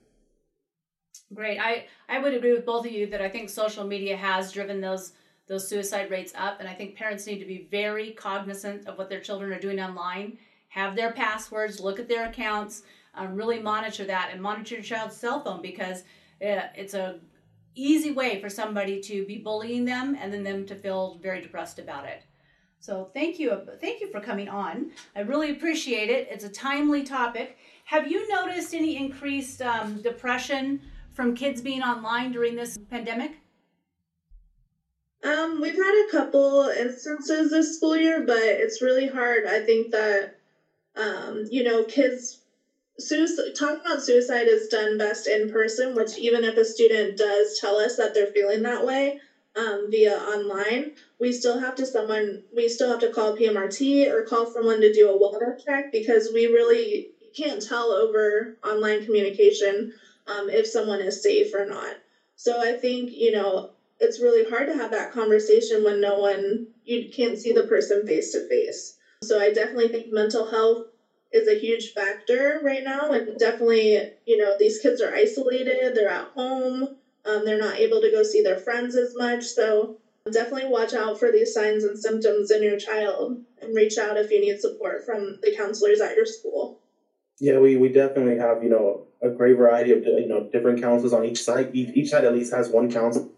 Great. 1.32 1.58
I 1.58 1.86
I 2.08 2.18
would 2.18 2.34
agree 2.34 2.52
with 2.52 2.66
both 2.66 2.86
of 2.86 2.92
you 2.92 3.06
that 3.08 3.20
I 3.20 3.28
think 3.28 3.48
social 3.50 3.84
media 3.84 4.16
has 4.16 4.52
driven 4.52 4.80
those 4.80 5.12
those 5.46 5.68
suicide 5.68 6.10
rates 6.10 6.32
up. 6.36 6.60
And 6.60 6.68
I 6.68 6.74
think 6.74 6.96
parents 6.96 7.26
need 7.26 7.38
to 7.38 7.44
be 7.44 7.68
very 7.70 8.12
cognizant 8.12 8.86
of 8.86 8.96
what 8.98 9.08
their 9.08 9.20
children 9.20 9.52
are 9.52 9.60
doing 9.60 9.80
online, 9.80 10.38
have 10.68 10.96
their 10.96 11.12
passwords, 11.12 11.80
look 11.80 12.00
at 12.00 12.08
their 12.08 12.28
accounts, 12.28 12.82
um, 13.14 13.34
really 13.34 13.60
monitor 13.60 14.04
that, 14.04 14.30
and 14.32 14.40
monitor 14.40 14.76
your 14.76 14.84
child's 14.84 15.16
cell 15.16 15.42
phone 15.42 15.60
because 15.60 16.00
uh, 16.42 16.68
it's 16.74 16.94
a 16.94 17.20
easy 17.74 18.12
way 18.12 18.40
for 18.40 18.48
somebody 18.48 19.00
to 19.00 19.26
be 19.26 19.38
bullying 19.38 19.84
them 19.84 20.16
and 20.20 20.32
then 20.32 20.44
them 20.44 20.64
to 20.64 20.74
feel 20.74 21.18
very 21.22 21.40
depressed 21.40 21.78
about 21.78 22.06
it. 22.06 22.22
So 22.78 23.10
thank 23.14 23.38
you, 23.38 23.50
thank 23.80 24.00
you 24.00 24.10
for 24.12 24.20
coming 24.20 24.48
on. 24.48 24.90
I 25.16 25.20
really 25.20 25.50
appreciate 25.50 26.10
it. 26.10 26.28
It's 26.30 26.44
a 26.44 26.50
timely 26.50 27.02
topic. 27.02 27.58
Have 27.86 28.10
you 28.10 28.28
noticed 28.28 28.74
any 28.74 28.96
increased 28.96 29.60
um, 29.62 30.02
depression 30.02 30.80
from 31.14 31.34
kids 31.34 31.60
being 31.62 31.82
online 31.82 32.32
during 32.32 32.56
this 32.56 32.76
pandemic? 32.90 33.32
Um, 35.24 35.60
we've 35.60 35.76
had 35.76 36.06
a 36.06 36.10
couple 36.10 36.68
instances 36.68 37.50
this 37.50 37.76
school 37.76 37.96
year, 37.96 38.24
but 38.26 38.42
it's 38.42 38.82
really 38.82 39.08
hard. 39.08 39.46
I 39.46 39.64
think 39.64 39.90
that, 39.92 40.34
um, 40.96 41.44
you 41.50 41.64
know, 41.64 41.84
kids, 41.84 42.40
suicide, 42.98 43.54
talking 43.58 43.80
about 43.80 44.02
suicide 44.02 44.48
is 44.48 44.68
done 44.68 44.98
best 44.98 45.26
in 45.26 45.50
person, 45.50 45.94
which 45.94 46.18
even 46.18 46.44
if 46.44 46.58
a 46.58 46.64
student 46.64 47.16
does 47.16 47.58
tell 47.58 47.76
us 47.76 47.96
that 47.96 48.12
they're 48.12 48.26
feeling 48.26 48.62
that 48.64 48.84
way 48.84 49.18
um, 49.56 49.86
via 49.90 50.18
online, 50.18 50.92
we 51.18 51.32
still 51.32 51.58
have 51.58 51.74
to 51.76 51.86
someone, 51.86 52.42
we 52.54 52.68
still 52.68 52.90
have 52.90 53.00
to 53.00 53.12
call 53.12 53.34
PMRT 53.34 54.10
or 54.10 54.24
call 54.24 54.52
someone 54.52 54.80
to 54.82 54.92
do 54.92 55.08
a 55.08 55.18
welfare 55.18 55.58
check 55.64 55.90
because 55.90 56.30
we 56.34 56.46
really 56.46 57.12
can't 57.34 57.66
tell 57.66 57.92
over 57.92 58.58
online 58.62 59.04
communication 59.06 59.94
um, 60.26 60.48
if 60.48 60.66
someone 60.66 61.00
is 61.00 61.22
safe 61.22 61.52
or 61.54 61.64
not. 61.64 61.94
So 62.36 62.60
I 62.60 62.72
think, 62.72 63.10
you 63.12 63.30
know, 63.30 63.68
it's 64.00 64.20
really 64.20 64.44
hard 64.44 64.66
to 64.68 64.74
have 64.74 64.90
that 64.90 65.10
conversation 65.10 65.84
when 65.84 66.00
no 66.00 66.18
one, 66.18 66.64
you 66.82 67.08
can't 67.08 67.38
see 67.38 67.52
the 67.52 67.62
person 67.62 68.04
face 68.04 68.32
to 68.32 68.46
face. 68.46 68.94
So 69.22 69.38
I 69.38 69.50
definitely 69.50 69.88
think 69.88 70.06
mental 70.10 70.44
health 70.44 70.82
is 71.32 71.48
a 71.48 71.54
huge 71.54 71.92
factor 71.94 72.60
right 72.62 72.82
now. 72.82 73.10
And 73.10 73.38
definitely, 73.38 73.98
you 74.26 74.36
know, 74.36 74.54
these 74.58 74.78
kids 74.78 75.00
are 75.00 75.12
isolated, 75.12 75.94
they're 75.94 76.08
at 76.08 76.26
home, 76.34 76.88
um, 77.24 77.44
they're 77.44 77.56
not 77.58 77.78
able 77.78 78.00
to 78.00 78.10
go 78.10 78.22
see 78.22 78.40
their 78.40 78.56
friends 78.56 78.94
as 78.94 79.12
much. 79.14 79.44
So 79.44 79.92
definitely 80.30 80.66
watch 80.66 80.92
out 80.92 81.18
for 81.18 81.30
these 81.30 81.52
signs 81.52 81.84
and 81.84 81.98
symptoms 81.98 82.50
in 82.50 82.62
your 82.62 82.76
child 82.76 83.36
and 83.60 83.74
reach 83.74 83.98
out 83.98 84.16
if 84.16 84.30
you 84.30 84.40
need 84.40 84.58
support 84.58 85.04
from 85.04 85.34
the 85.42 85.50
counselors 85.50 86.00
at 86.00 86.14
your 86.14 86.26
school. 86.26 86.76
Yeah, 87.40 87.58
we, 87.58 87.76
we 87.76 87.88
definitely 87.88 88.38
have, 88.38 88.62
you 88.62 88.70
know, 88.70 89.06
a 89.22 89.28
great 89.28 89.56
variety 89.56 89.92
of, 89.92 90.04
you 90.04 90.28
know, 90.28 90.48
different 90.52 90.80
counselors 90.80 91.12
on 91.12 91.24
each 91.24 91.42
site. 91.42 91.74
Each, 91.74 91.90
each 91.96 92.10
site 92.10 92.24
at 92.24 92.32
least 92.32 92.52
has 92.52 92.68
one 92.68 92.90
counselor. 92.90 93.28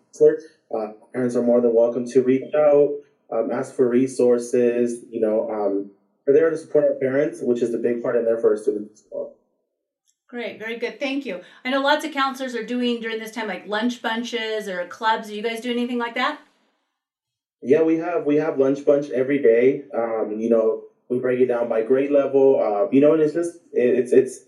Uh, 0.75 0.89
parents 1.13 1.37
are 1.37 1.43
more 1.43 1.61
than 1.61 1.75
welcome 1.75 2.07
to 2.09 2.23
reach 2.23 2.53
out, 2.55 2.95
um, 3.31 3.51
ask 3.53 3.75
for 3.75 3.89
resources, 3.89 5.05
you 5.11 5.21
know, 5.21 5.49
um, 5.51 5.91
are 6.29 6.33
there 6.33 6.51
to 6.51 6.57
support 6.57 6.85
our 6.85 6.95
parents, 6.95 7.41
which 7.41 7.63
is 7.63 7.71
the 7.71 7.79
big 7.79 8.03
part 8.03 8.17
in 8.17 8.25
there 8.25 8.39
for 8.39 8.51
our 8.51 8.57
students 8.57 9.01
as 9.01 9.07
well. 9.11 9.35
Great, 10.29 10.59
very 10.59 10.77
good. 10.77 10.99
Thank 10.99 11.25
you. 11.25 11.41
I 11.65 11.71
know 11.71 11.81
lots 11.81 12.05
of 12.05 12.13
counselors 12.13 12.57
are 12.57 12.65
doing 12.65 13.01
during 13.01 13.21
this 13.21 13.31
time 13.31 13.47
like 13.47 13.69
lunch 13.69 14.03
bunches 14.03 14.69
or 14.69 14.85
clubs. 14.89 15.29
Do 15.29 15.37
you 15.37 15.43
guys 15.43 15.61
do 15.61 15.71
anything 15.71 15.99
like 15.99 16.15
that? 16.15 16.41
Yeah, 17.63 17.83
we 17.83 17.99
have 17.99 18.27
we 18.27 18.37
have 18.37 18.59
lunch 18.59 18.85
bunch 18.85 19.09
every 19.11 19.41
day. 19.41 19.85
Um, 19.95 20.37
you 20.41 20.51
know, 20.51 20.83
we 21.09 21.19
break 21.19 21.41
it 21.41 21.47
down 21.47 21.69
by 21.69 21.83
grade 21.83 22.11
level. 22.11 22.61
Uh, 22.61 22.91
you 22.91 23.01
know, 23.01 23.13
and 23.13 23.23
it's 23.23 23.35
just 23.35 23.59
it's 23.73 24.13
it's 24.13 24.41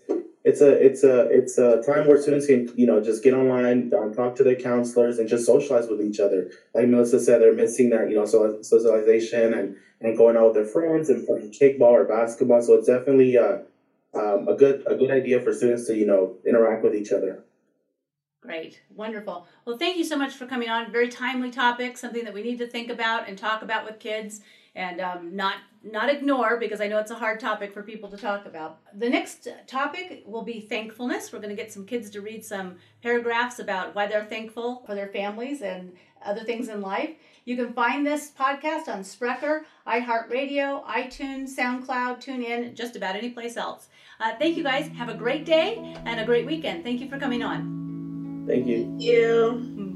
it's 0.43 0.61
a 0.61 0.71
it's 0.71 1.03
a 1.03 1.21
it's 1.29 1.57
a 1.57 1.81
time 1.83 2.07
where 2.07 2.21
students 2.21 2.47
can 2.47 2.71
you 2.75 2.87
know 2.87 3.01
just 3.01 3.23
get 3.23 3.33
online, 3.33 3.91
um, 3.97 4.13
talk 4.13 4.35
to 4.37 4.43
their 4.43 4.55
counselors, 4.55 5.19
and 5.19 5.27
just 5.27 5.45
socialize 5.45 5.87
with 5.87 6.01
each 6.01 6.19
other. 6.19 6.51
Like 6.73 6.87
Melissa 6.87 7.19
said, 7.19 7.41
they're 7.41 7.53
missing 7.53 7.89
that 7.91 8.09
you 8.09 8.15
know 8.15 8.25
socialization 8.25 9.53
and 9.53 9.75
and 10.01 10.17
going 10.17 10.37
out 10.37 10.45
with 10.45 10.53
their 10.55 10.65
friends 10.65 11.09
and 11.09 11.25
playing 11.25 11.51
kickball 11.51 11.91
or 11.91 12.05
basketball. 12.05 12.61
So 12.61 12.75
it's 12.75 12.87
definitely 12.87 13.37
uh, 13.37 13.59
um, 14.13 14.47
a 14.47 14.55
good 14.55 14.83
a 14.87 14.95
good 14.95 15.11
idea 15.11 15.41
for 15.41 15.53
students 15.53 15.87
to 15.87 15.95
you 15.95 16.05
know 16.05 16.37
interact 16.45 16.83
with 16.83 16.95
each 16.95 17.11
other. 17.11 17.43
Great, 18.41 18.81
wonderful. 18.95 19.45
Well, 19.65 19.77
thank 19.77 19.97
you 19.97 20.05
so 20.05 20.15
much 20.15 20.33
for 20.33 20.45
coming 20.45 20.69
on. 20.69 20.91
Very 20.91 21.09
timely 21.09 21.51
topic, 21.51 21.97
something 21.97 22.23
that 22.23 22.33
we 22.33 22.41
need 22.41 22.57
to 22.59 22.67
think 22.67 22.89
about 22.89 23.27
and 23.27 23.37
talk 23.37 23.61
about 23.61 23.83
with 23.83 23.99
kids, 23.99 24.39
and 24.73 25.01
um, 25.01 25.35
not 25.35 25.55
not 25.83 26.09
ignore 26.09 26.57
because 26.57 26.81
I 26.81 26.87
know 26.87 26.99
it's 26.99 27.11
a 27.11 27.15
hard 27.15 27.39
topic 27.39 27.73
for 27.73 27.83
people 27.83 28.09
to 28.09 28.17
talk 28.17 28.45
about. 28.45 28.79
The 28.97 29.09
next 29.09 29.47
topic 29.65 30.23
will 30.25 30.43
be 30.43 30.61
thankfulness. 30.61 31.31
We're 31.31 31.39
going 31.39 31.55
to 31.55 31.61
get 31.61 31.71
some 31.71 31.85
kids 31.85 32.09
to 32.11 32.21
read 32.21 32.43
some 32.43 32.75
paragraphs 33.01 33.59
about 33.59 33.95
why 33.95 34.07
they're 34.07 34.25
thankful 34.25 34.83
for 34.85 34.95
their 34.95 35.07
families 35.07 35.61
and 35.61 35.93
other 36.25 36.43
things 36.43 36.67
in 36.67 36.81
life. 36.81 37.11
You 37.45 37.55
can 37.55 37.73
find 37.73 38.05
this 38.05 38.31
podcast 38.37 38.87
on 38.87 39.01
Spreaker, 39.03 39.61
iHeartRadio, 39.87 40.85
iTunes, 40.85 41.55
SoundCloud, 41.55 42.23
TuneIn, 42.23 42.75
just 42.75 42.95
about 42.95 43.15
any 43.15 43.29
place 43.29 43.57
else. 43.57 43.87
Uh, 44.19 44.35
thank 44.37 44.57
you 44.57 44.63
guys. 44.63 44.89
Have 44.89 45.09
a 45.09 45.15
great 45.15 45.45
day 45.45 45.95
and 46.05 46.19
a 46.19 46.25
great 46.25 46.45
weekend. 46.45 46.83
Thank 46.83 46.99
you 46.99 47.09
for 47.09 47.17
coming 47.17 47.41
on. 47.41 48.45
Thank 48.47 48.67
you. 48.67 48.83
Thank 48.83 49.01
you. 49.01 49.88